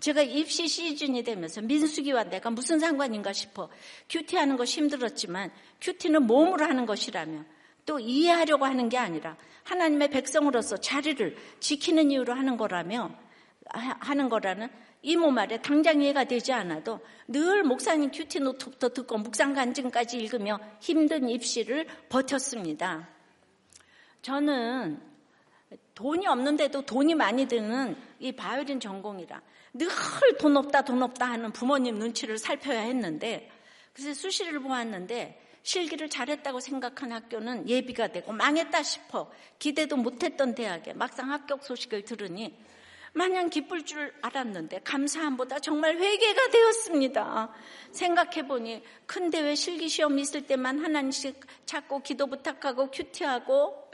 제가 0.00 0.22
입시 0.22 0.66
시즌이 0.66 1.22
되면서 1.24 1.60
민수기와 1.60 2.24
내가 2.24 2.48
무슨 2.48 2.78
상관인가 2.78 3.34
싶어 3.34 3.68
큐티하는 4.08 4.56
것이 4.56 4.80
힘들었지만 4.80 5.50
큐티는 5.82 6.26
몸으로 6.26 6.64
하는 6.64 6.86
것이라며 6.86 7.44
또 7.84 8.00
이해하려고 8.00 8.64
하는 8.64 8.88
게 8.88 8.96
아니라 8.96 9.36
하나님의 9.64 10.08
백성으로서 10.08 10.78
자리를 10.78 11.36
지키는 11.60 12.10
이유로 12.10 12.32
하는 12.32 12.56
거라며 12.56 13.14
하는 14.00 14.30
거라는 14.30 14.70
이모 15.02 15.30
말에 15.30 15.60
당장 15.60 16.00
이해가 16.00 16.24
되지 16.24 16.52
않아도 16.52 17.00
늘 17.26 17.64
목사님 17.64 18.10
큐티 18.12 18.40
노트부터 18.40 18.90
듣고 18.90 19.18
묵상 19.18 19.52
간증까지 19.54 20.16
읽으며 20.18 20.60
힘든 20.80 21.28
입시를 21.28 21.86
버텼습니다. 22.08 23.08
저는 24.22 25.02
돈이 25.94 26.26
없는데도 26.26 26.82
돈이 26.82 27.14
많이 27.14 27.46
드는 27.46 27.96
이 28.20 28.32
바이올린 28.32 28.78
전공이라 28.80 29.42
늘 29.74 29.88
돈 30.38 30.56
없다 30.56 30.82
돈 30.82 31.02
없다 31.02 31.30
하는 31.30 31.52
부모님 31.52 31.96
눈치를 31.98 32.38
살펴야 32.38 32.80
했는데 32.82 33.50
그래서 33.92 34.14
수시를 34.14 34.60
보았는데 34.60 35.40
실기를 35.62 36.08
잘했다고 36.10 36.60
생각한 36.60 37.12
학교는 37.12 37.68
예비가 37.68 38.08
되고 38.08 38.32
망했다 38.32 38.82
싶어 38.82 39.30
기대도 39.58 39.96
못했던 39.96 40.54
대학에 40.54 40.92
막상 40.92 41.30
합격 41.30 41.64
소식을 41.64 42.04
들으니 42.04 42.56
마냥 43.14 43.50
기쁠 43.50 43.84
줄 43.84 44.12
알았는데 44.22 44.80
감사함보다 44.84 45.58
정말 45.60 45.96
회개가 45.96 46.48
되었습니다. 46.48 47.52
생각해보니 47.90 48.82
큰 49.06 49.30
대회 49.30 49.54
실기 49.54 49.88
시험 49.88 50.18
있을 50.18 50.46
때만 50.46 50.84
하나씩 50.84 51.40
찾고 51.66 52.00
기도 52.00 52.26
부탁하고 52.26 52.90
큐티하고 52.90 53.90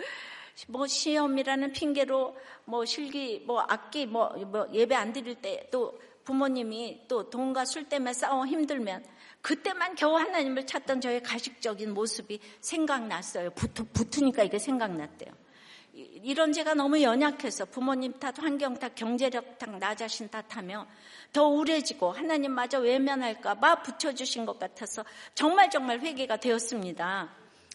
뭐 0.68 0.86
시험이라는 0.86 1.72
핑계로 1.72 2.36
뭐 2.64 2.84
실기 2.84 3.42
뭐 3.46 3.60
악기 3.68 4.06
뭐, 4.06 4.28
뭐 4.46 4.68
예배 4.72 4.94
안 4.94 5.12
드릴 5.12 5.36
때 5.36 5.68
또 5.70 5.98
부모님이 6.28 7.04
또 7.08 7.30
돈과 7.30 7.64
술 7.64 7.88
때문에 7.88 8.12
싸워 8.12 8.46
힘들면 8.46 9.02
그때만 9.40 9.94
겨우 9.94 10.14
하나님을 10.18 10.66
찾던 10.66 11.00
저의 11.00 11.22
가식적인 11.22 11.94
모습이 11.94 12.38
생각났어요. 12.60 13.50
붙, 13.50 13.72
붙으니까 13.94 14.42
이게 14.42 14.58
생각났대요. 14.58 15.32
이런 16.22 16.52
제가 16.52 16.74
너무 16.74 17.02
연약해서 17.02 17.66
부모님 17.66 18.18
탓, 18.18 18.38
환경 18.38 18.74
탓, 18.74 18.94
경제력 18.94 19.58
탓, 19.58 19.70
나 19.78 19.94
자신 19.94 20.28
탓하며 20.28 20.86
더 21.32 21.46
우울해지고 21.48 22.12
하나님마저 22.12 22.80
외면할까봐 22.80 23.82
붙여주신 23.82 24.46
것 24.46 24.58
같아서 24.58 25.04
정말 25.34 25.70
정말 25.70 26.00
회개가 26.00 26.38
되었습니다. 26.38 27.30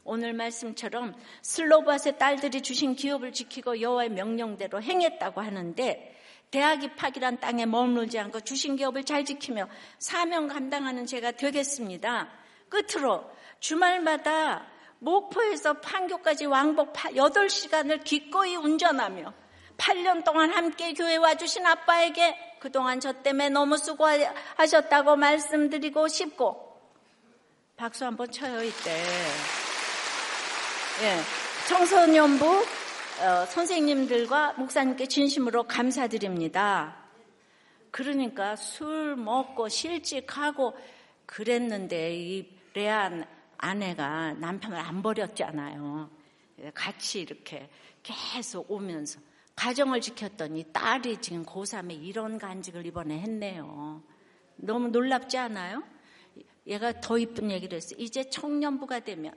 오늘 0.06 0.34
말씀처럼 0.34 1.16
슬로바스의 1.41 2.18
딸들이 2.18 2.62
주신 2.62 2.96
기업을 2.96 3.32
지키고 3.32 3.80
여호와의 3.80 4.10
명령대로 4.10 4.82
행했다고 4.82 5.41
하는데 5.41 6.20
대학 6.52 6.84
입학이란 6.84 7.39
땅에 7.39 7.66
머물지 7.66 8.20
않고 8.20 8.41
주신 8.41 8.76
기업을 8.76 9.06
잘 9.06 9.26
지키며 9.26 9.68
사명 10.00 10.48
감당하는 10.48 11.06
제가 11.06 11.32
되겠습니다. 11.32 12.30
끝으로 12.70 13.24
주말마다 13.60 14.68
목포에서 15.04 15.74
판교까지 15.74 16.45
왕복 16.45 16.93
8시간을 16.93 18.04
기꺼이 18.04 18.56
운전하며 18.56 19.34
8년 19.78 20.24
동안 20.24 20.51
함께 20.51 20.93
교회 20.93 21.18
와주신 21.18 21.66
아빠에게 21.66 22.58
그동안 22.60 22.99
저 23.01 23.12
때문에 23.12 23.49
너무 23.49 23.78
수고하셨다고 23.78 25.18
말씀드리고 25.18 26.08
싶고. 26.08 26.64
박수 27.76 28.06
한번 28.06 28.32
쳐요 28.32 28.64
이때. 28.64 28.91
예, 31.01 31.20
청소년부 31.68 32.45
어, 32.45 33.45
선생님들과 33.47 34.54
목사님께 34.54 35.08
진심으로 35.08 35.64
감사드립니다. 35.64 36.95
그러니까 37.91 38.56
술 38.56 39.16
먹고 39.18 39.68
실직하고 39.68 40.76
그랬는데 41.26 42.16
이 42.16 42.49
레안 42.74 43.26
아내가 43.64 44.34
남편을 44.34 44.78
안 44.78 45.01
버렸잖아요. 45.01 46.09
같이 46.74 47.22
이렇게 47.22 47.70
계속 48.03 48.70
오면서 48.70 49.22
가정을 49.55 50.01
지켰더니 50.01 50.66
딸이 50.74 51.22
지금 51.22 51.45
고3에 51.45 52.03
이런 52.03 52.38
간직을 52.38 52.86
이번에 52.86 53.20
했네요. 53.20 54.03
너무 54.57 54.89
놀랍지 54.89 55.38
않아요? 55.38 55.82
얘가 56.68 56.99
더 56.99 57.18
이쁜 57.18 57.51
얘기를 57.51 57.78
했어요. 57.78 57.95
이제 57.99 58.30
청년부가 58.30 58.99
되면 58.99 59.34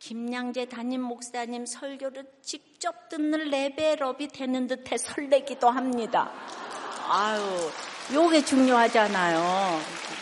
김양재 0.00 0.66
담임 0.66 1.02
목사님 1.02 1.64
설교를 1.64 2.24
직접 2.42 3.08
듣는 3.08 3.50
레벨업이 3.50 4.28
되는 4.28 4.66
듯해 4.66 4.96
설레기도 4.96 5.70
합니다. 5.70 6.32
아유, 7.08 7.40
요게 8.12 8.44
중요하잖아요. 8.44 10.19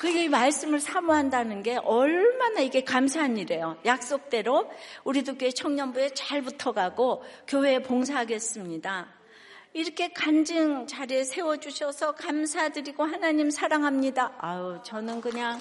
그게 0.00 0.30
말씀을 0.30 0.80
사모한다는 0.80 1.62
게 1.62 1.76
얼마나 1.76 2.60
이게 2.60 2.82
감사한 2.82 3.36
일이에요. 3.36 3.76
약속대로 3.84 4.70
우리도 5.04 5.36
교회 5.36 5.50
청년부에 5.50 6.14
잘 6.14 6.40
붙어가고 6.40 7.22
교회에 7.46 7.82
봉사하겠습니다. 7.82 9.08
이렇게 9.74 10.10
간증 10.14 10.86
자리에 10.86 11.24
세워주셔서 11.24 12.12
감사드리고 12.12 13.04
하나님 13.04 13.50
사랑합니다. 13.50 14.32
아유, 14.38 14.78
저는 14.84 15.20
그냥, 15.20 15.60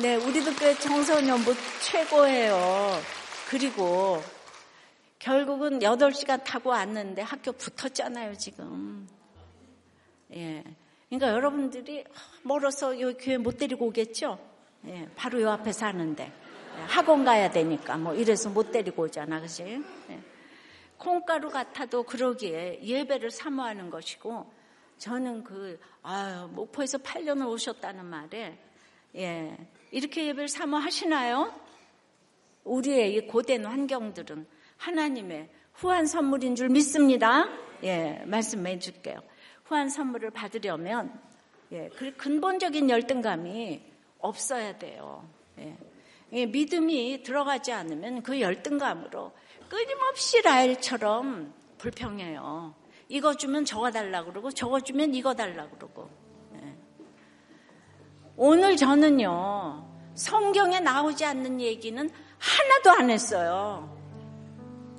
네, 0.00 0.14
우리도 0.14 0.52
교회 0.54 0.72
청소년부 0.76 1.52
최고예요. 1.82 2.92
그리고 3.48 4.22
결국은 5.18 5.80
8시간 5.80 6.44
타고 6.44 6.70
왔는데 6.70 7.22
학교 7.22 7.50
붙었잖아요, 7.50 8.38
지금. 8.38 9.08
예. 10.32 10.62
그러니까 11.10 11.32
여러분들이 11.32 12.04
멀어서 12.42 12.98
요 13.00 13.12
교회 13.16 13.36
못 13.36 13.58
데리고 13.58 13.86
오겠죠? 13.86 14.38
예, 14.86 15.08
바로 15.16 15.40
요 15.42 15.50
앞에 15.50 15.72
사는데. 15.72 16.24
예, 16.24 16.80
학원 16.82 17.24
가야 17.24 17.50
되니까 17.50 17.96
뭐 17.96 18.14
이래서 18.14 18.48
못 18.48 18.70
데리고 18.70 19.02
오잖아, 19.02 19.40
그지? 19.40 19.82
예. 20.10 20.20
콩가루 20.96 21.50
같아도 21.50 22.04
그러기에 22.04 22.80
예배를 22.82 23.30
사모하는 23.32 23.90
것이고 23.90 24.46
저는 24.98 25.42
그, 25.42 25.80
아유, 26.02 26.48
목포에서 26.52 26.98
8년을 26.98 27.48
오셨다는 27.48 28.04
말에, 28.04 28.56
예, 29.16 29.56
이렇게 29.90 30.26
예배를 30.26 30.46
사모하시나요? 30.46 31.52
우리의 32.62 33.14
이 33.14 33.26
고된 33.26 33.64
환경들은 33.64 34.46
하나님의 34.76 35.48
후한 35.72 36.06
선물인 36.06 36.54
줄 36.54 36.68
믿습니다. 36.68 37.48
예, 37.82 38.22
말씀해 38.26 38.78
줄게요. 38.78 39.29
후한 39.70 39.88
선물을 39.88 40.30
받으려면 40.32 41.16
예, 41.70 41.88
그 41.96 42.14
근본적인 42.16 42.90
열등감이 42.90 43.80
없어야 44.18 44.76
돼요. 44.76 45.24
예. 45.58 45.76
예, 46.32 46.46
믿음이 46.46 47.22
들어가지 47.22 47.72
않으면 47.72 48.22
그 48.22 48.40
열등감으로 48.40 49.32
끊임없이 49.68 50.42
라일처럼 50.42 51.54
불평해요. 51.78 52.74
이거 53.08 53.36
주면 53.36 53.64
저거 53.64 53.92
달라 53.92 54.24
그러고 54.24 54.50
저거 54.50 54.80
주면 54.80 55.14
이거 55.14 55.34
달라 55.34 55.68
그러고. 55.68 56.10
예. 56.56 56.74
오늘 58.36 58.76
저는요 58.76 59.88
성경에 60.14 60.80
나오지 60.80 61.24
않는 61.24 61.60
얘기는 61.60 62.10
하나도 62.38 62.90
안 62.90 63.10
했어요. 63.10 63.96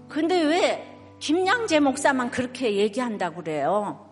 근데 0.07 0.41
왜 0.41 0.97
김양재 1.19 1.81
목사만 1.81 2.31
그렇게 2.31 2.75
얘기한다고 2.77 3.43
그래요? 3.43 4.10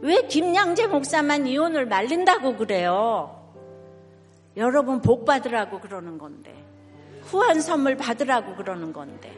왜 0.00 0.22
김양재 0.26 0.86
목사만 0.86 1.46
이혼을 1.46 1.86
말린다고 1.86 2.56
그래요? 2.56 3.34
여러분 4.56 5.00
복 5.00 5.24
받으라고 5.24 5.80
그러는 5.80 6.18
건데 6.18 6.54
후한 7.22 7.60
선물 7.60 7.96
받으라고 7.96 8.54
그러는 8.56 8.92
건데 8.92 9.36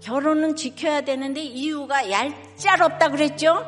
결혼은 0.00 0.56
지켜야 0.56 1.00
되는데 1.00 1.42
이유가 1.42 2.10
얄짤없다 2.10 3.10
그랬죠? 3.10 3.64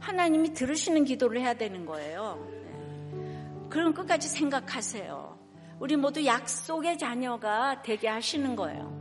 하나님이 0.00 0.52
들으시는 0.52 1.04
기도를 1.04 1.40
해야 1.40 1.54
되는 1.54 1.84
거예요. 1.84 2.38
그럼 3.68 3.92
끝까지 3.92 4.28
생각하세요. 4.28 5.36
우리 5.78 5.96
모두 5.96 6.24
약속의 6.24 6.98
자녀가 6.98 7.82
되게 7.82 8.08
하시는 8.08 8.56
거예요. 8.56 8.96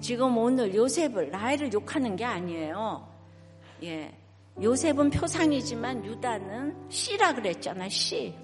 지금 0.00 0.36
오늘 0.36 0.74
요셉을 0.74 1.30
나이를 1.30 1.72
욕하는 1.72 2.16
게 2.16 2.24
아니에요. 2.24 3.17
예. 3.82 4.14
요셉은 4.60 5.10
표상이지만 5.10 6.04
유다는 6.04 6.90
씨라 6.90 7.34
그랬잖아, 7.34 7.88
씨. 7.88 8.34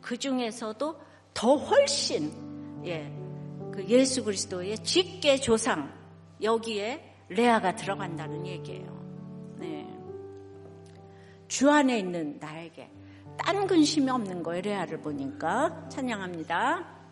그 0.00 0.18
중에서도 0.18 1.00
더 1.32 1.56
훨씬, 1.56 2.30
예. 2.84 3.10
그 3.72 3.84
예수 3.88 4.22
그리스도의 4.22 4.78
직계 4.78 5.36
조상, 5.36 5.92
여기에 6.42 7.16
레아가 7.28 7.74
들어간다는 7.74 8.46
얘기예요. 8.46 9.56
네. 9.58 9.88
주 11.48 11.70
안에 11.70 11.98
있는 11.98 12.38
나에게 12.38 12.90
딴 13.38 13.66
근심이 13.66 14.10
없는 14.10 14.42
거예요, 14.42 14.62
레아를 14.62 15.00
보니까. 15.00 15.88
찬양합니다. 15.88 17.03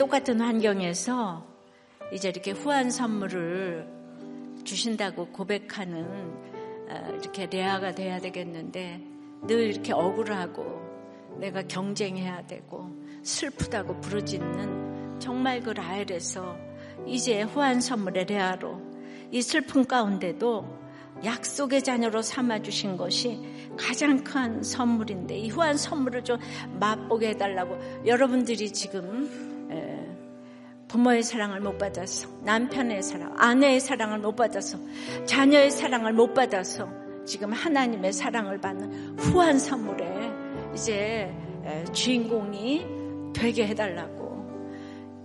똑같은 0.00 0.40
환경에서 0.40 1.46
이제 2.10 2.30
이렇게 2.30 2.52
후한 2.52 2.90
선물을 2.90 3.86
주신다고 4.64 5.26
고백하는 5.26 6.06
어, 6.88 7.18
이렇게 7.20 7.44
레아가 7.44 7.94
돼야 7.94 8.18
되겠는데 8.18 8.98
늘 9.46 9.58
이렇게 9.58 9.92
억울하고 9.92 11.36
내가 11.38 11.60
경쟁해야 11.64 12.46
되고 12.46 12.88
슬프다고 13.22 14.00
부르짖는 14.00 15.20
정말 15.20 15.60
그 15.60 15.68
라헬에서 15.68 16.56
이제 17.06 17.42
후한 17.42 17.82
선물의 17.82 18.24
레아로 18.24 18.80
이 19.30 19.42
슬픔 19.42 19.84
가운데도 19.84 20.80
약속의 21.26 21.82
자녀로 21.82 22.22
삼아주신 22.22 22.96
것이 22.96 23.38
가장 23.76 24.24
큰 24.24 24.62
선물인데 24.62 25.36
이 25.36 25.50
후한 25.50 25.76
선물을 25.76 26.24
좀 26.24 26.38
맛보게 26.78 27.28
해달라고 27.28 28.06
여러분들이 28.06 28.72
지금 28.72 29.49
부모의 30.88 31.22
사랑을 31.22 31.60
못 31.60 31.78
받아서 31.78 32.28
남편의 32.42 33.02
사랑, 33.02 33.34
아내의 33.36 33.80
사랑을 33.80 34.18
못 34.18 34.34
받아서 34.34 34.78
자녀의 35.24 35.70
사랑을 35.70 36.12
못 36.12 36.34
받아서 36.34 36.88
지금 37.24 37.52
하나님의 37.52 38.12
사랑을 38.12 38.60
받는 38.60 39.18
후한 39.18 39.58
선물에 39.58 40.32
이제 40.74 41.32
주인공이 41.92 43.32
되게 43.32 43.68
해달라고 43.68 44.30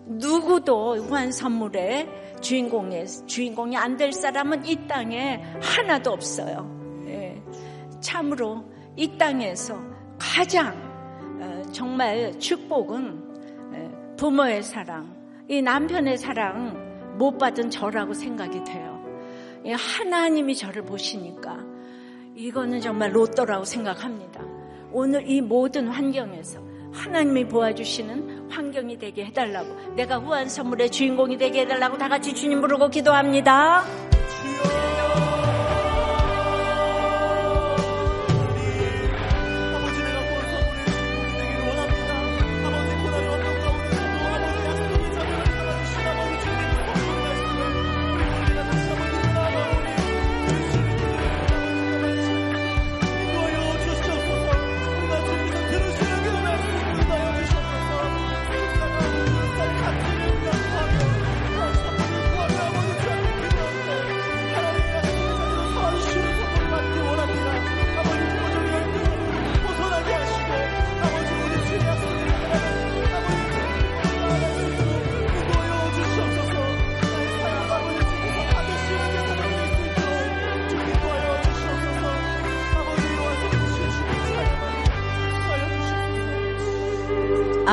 누구도 0.08 0.98
후한 0.98 1.32
선물에 1.32 2.38
주인공의 2.42 3.08
주인공이 3.26 3.76
안 3.76 3.98
될 3.98 4.12
사람은 4.14 4.66
이 4.68 4.88
땅에 4.88 5.42
하나도 5.62 6.12
없어요. 6.12 7.04
예. 7.08 7.42
참으로 8.02 8.64
이 8.96 9.18
땅에서 9.18 9.80
가장 10.20 10.76
어, 11.42 11.64
정말 11.72 12.38
축복은 12.40 13.35
부모의 14.18 14.64
사랑, 14.64 15.14
이 15.48 15.62
남편의 15.62 16.18
사랑 16.18 17.18
못 17.18 17.38
받은 17.38 17.70
저라고 17.70 18.14
생각이 18.14 18.64
돼요. 18.64 19.04
하나님이 19.66 20.56
저를 20.56 20.84
보시니까 20.84 21.58
이거는 22.36 22.82
정말 22.82 23.16
로또라고 23.16 23.66
생각합니다. 23.66 24.42
오늘 24.92 25.30
이 25.30 25.42
모든 25.42 25.88
환경에서 25.88 26.60
하나님이 26.94 27.48
보아주시는 27.48 28.50
환경이 28.50 28.98
되게 28.98 29.26
해달라고 29.26 29.96
내가 29.96 30.18
후한 30.18 30.48
선물의 30.48 30.90
주인공이 30.90 31.38
되게 31.38 31.62
해달라고 31.62 31.98
다 31.98 32.08
같이 32.08 32.34
주님 32.34 32.62
부르고 32.62 32.90
기도합니다. 32.90 33.84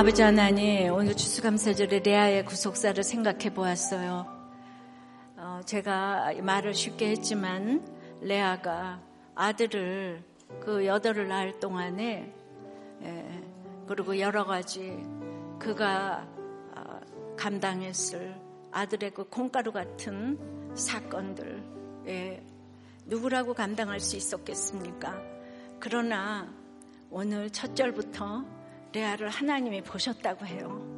아버지 0.03 0.21
하나님, 0.21 0.93
오늘 0.93 1.15
주수감사절에 1.15 2.01
레아의 2.01 2.45
구속사를 2.45 3.05
생각해 3.05 3.55
보았어요. 3.55 4.27
어, 5.37 5.61
제가 5.65 6.33
말을 6.43 6.75
쉽게 6.75 7.11
했지만 7.11 7.87
레아가 8.21 9.01
아들을 9.37 10.25
그 10.59 10.85
여덟을 10.87 11.29
낳을 11.29 11.61
동안에 11.61 12.35
예, 13.05 13.43
그리고 13.87 14.19
여러 14.19 14.45
가지 14.45 15.01
그가 15.61 16.27
어, 16.75 17.01
감당했을 17.37 18.35
아들의 18.73 19.13
그 19.13 19.29
콩가루 19.29 19.71
같은 19.71 20.37
사건들 20.75 21.63
예, 22.09 22.43
누구라고 23.07 23.55
감당할 23.55 24.01
수 24.01 24.17
있었겠습니까? 24.17 25.17
그러나 25.79 26.53
오늘 27.09 27.51
첫 27.51 27.77
절부터 27.77 28.62
레아를 28.93 29.29
하나님이 29.29 29.83
보셨다고 29.83 30.47
해요. 30.47 30.89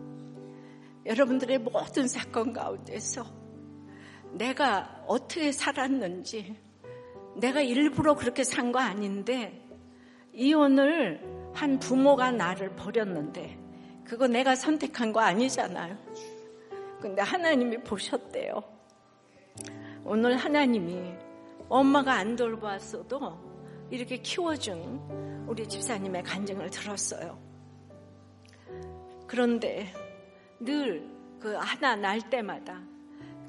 여러분들의 1.06 1.58
모든 1.58 2.08
사건 2.08 2.52
가운데서 2.52 3.24
내가 4.32 5.04
어떻게 5.06 5.52
살았는지 5.52 6.56
내가 7.36 7.60
일부러 7.60 8.14
그렇게 8.14 8.42
산 8.44 8.72
거 8.72 8.78
아닌데 8.78 9.60
이혼을 10.32 11.52
한 11.54 11.78
부모가 11.78 12.32
나를 12.32 12.74
버렸는데 12.74 13.58
그거 14.04 14.26
내가 14.26 14.56
선택한 14.56 15.12
거 15.12 15.20
아니잖아요. 15.20 15.96
근데 17.00 17.22
하나님이 17.22 17.78
보셨대요. 17.78 18.62
오늘 20.04 20.36
하나님이 20.36 21.14
엄마가 21.68 22.14
안 22.14 22.34
돌보았어도 22.36 23.88
이렇게 23.90 24.16
키워준 24.18 25.44
우리 25.46 25.66
집사님의 25.68 26.22
간증을 26.24 26.70
들었어요. 26.70 27.38
그런데 29.34 29.92
늘 30.60 31.14
그 31.44 31.52
하나 31.56 31.94
날 31.94 32.22
때마다 32.30 32.80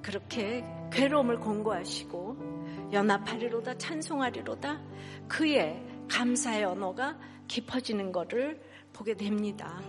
그렇게 0.02 0.66
괴로움을 0.92 1.40
공고하시고 1.40 2.90
연합하리로다 2.92 3.78
찬송하리로다 3.78 4.82
그의 5.30 5.82
감사의 6.12 6.66
언어가 6.66 7.18
깊어지는 7.48 8.12
것을 8.12 8.62
보게 8.92 9.14
됩니다. 9.14 9.82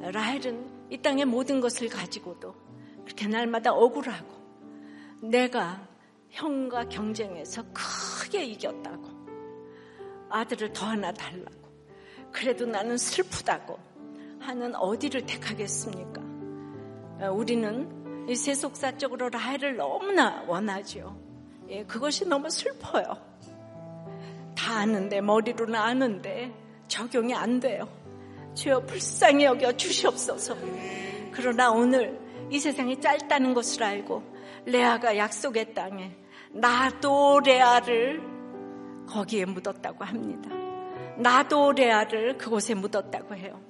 라헬은 0.00 0.90
이 0.90 0.98
땅의 0.98 1.26
모든 1.26 1.60
것을 1.60 1.88
가지고도 1.88 2.56
그렇게 3.04 3.28
날마다 3.28 3.72
억울하고 3.72 4.34
내가 5.22 5.86
형과 6.30 6.88
경쟁해서 6.88 7.62
크게 7.72 8.44
이겼다고 8.46 9.08
아들을 10.28 10.72
더 10.72 10.86
하나 10.86 11.12
달라고 11.12 11.70
그래도 12.32 12.66
나는 12.66 12.98
슬프다고 12.98 13.91
하는 14.42 14.74
어디를 14.74 15.24
택하겠습니까? 15.26 16.22
어, 17.20 17.32
우리는 17.32 18.28
이 18.28 18.34
세속사적으로 18.34 19.28
라헬을 19.28 19.76
너무나 19.76 20.42
원하죠. 20.46 21.16
예, 21.68 21.84
그것이 21.84 22.26
너무 22.28 22.50
슬퍼요. 22.50 23.04
다 24.54 24.78
아는데, 24.78 25.20
머리로는 25.20 25.74
아는데, 25.74 26.52
적용이 26.88 27.34
안 27.34 27.60
돼요. 27.60 27.88
주여 28.54 28.80
불쌍히 28.80 29.44
여겨 29.44 29.72
주시옵소서. 29.72 30.56
그러나 31.32 31.70
오늘 31.70 32.20
이 32.50 32.58
세상이 32.58 33.00
짧다는 33.00 33.54
것을 33.54 33.82
알고, 33.82 34.22
레아가 34.66 35.16
약속의 35.16 35.74
땅에 35.74 36.14
나도 36.52 37.40
레아를 37.40 38.22
거기에 39.08 39.44
묻었다고 39.46 40.04
합니다. 40.04 40.50
나도 41.16 41.72
레아를 41.72 42.38
그곳에 42.38 42.74
묻었다고 42.74 43.34
해요. 43.36 43.60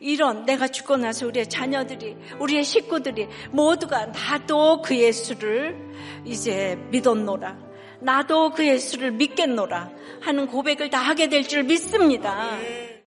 이런 0.00 0.44
내가 0.44 0.68
죽고 0.68 0.96
나서 0.96 1.26
우리의 1.26 1.48
자녀들이 1.48 2.16
우리의 2.38 2.64
식구들이 2.64 3.28
모두가 3.50 4.06
나도 4.06 4.82
그 4.82 4.96
예수를 4.96 5.76
이제 6.24 6.78
믿었노라 6.90 7.56
나도 8.00 8.50
그 8.50 8.66
예수를 8.66 9.12
믿겠노라 9.12 9.90
하는 10.20 10.46
고백을 10.46 10.90
다 10.90 10.98
하게 10.98 11.28
될 11.28 11.44
줄 11.44 11.62
믿습니다. 11.62 12.56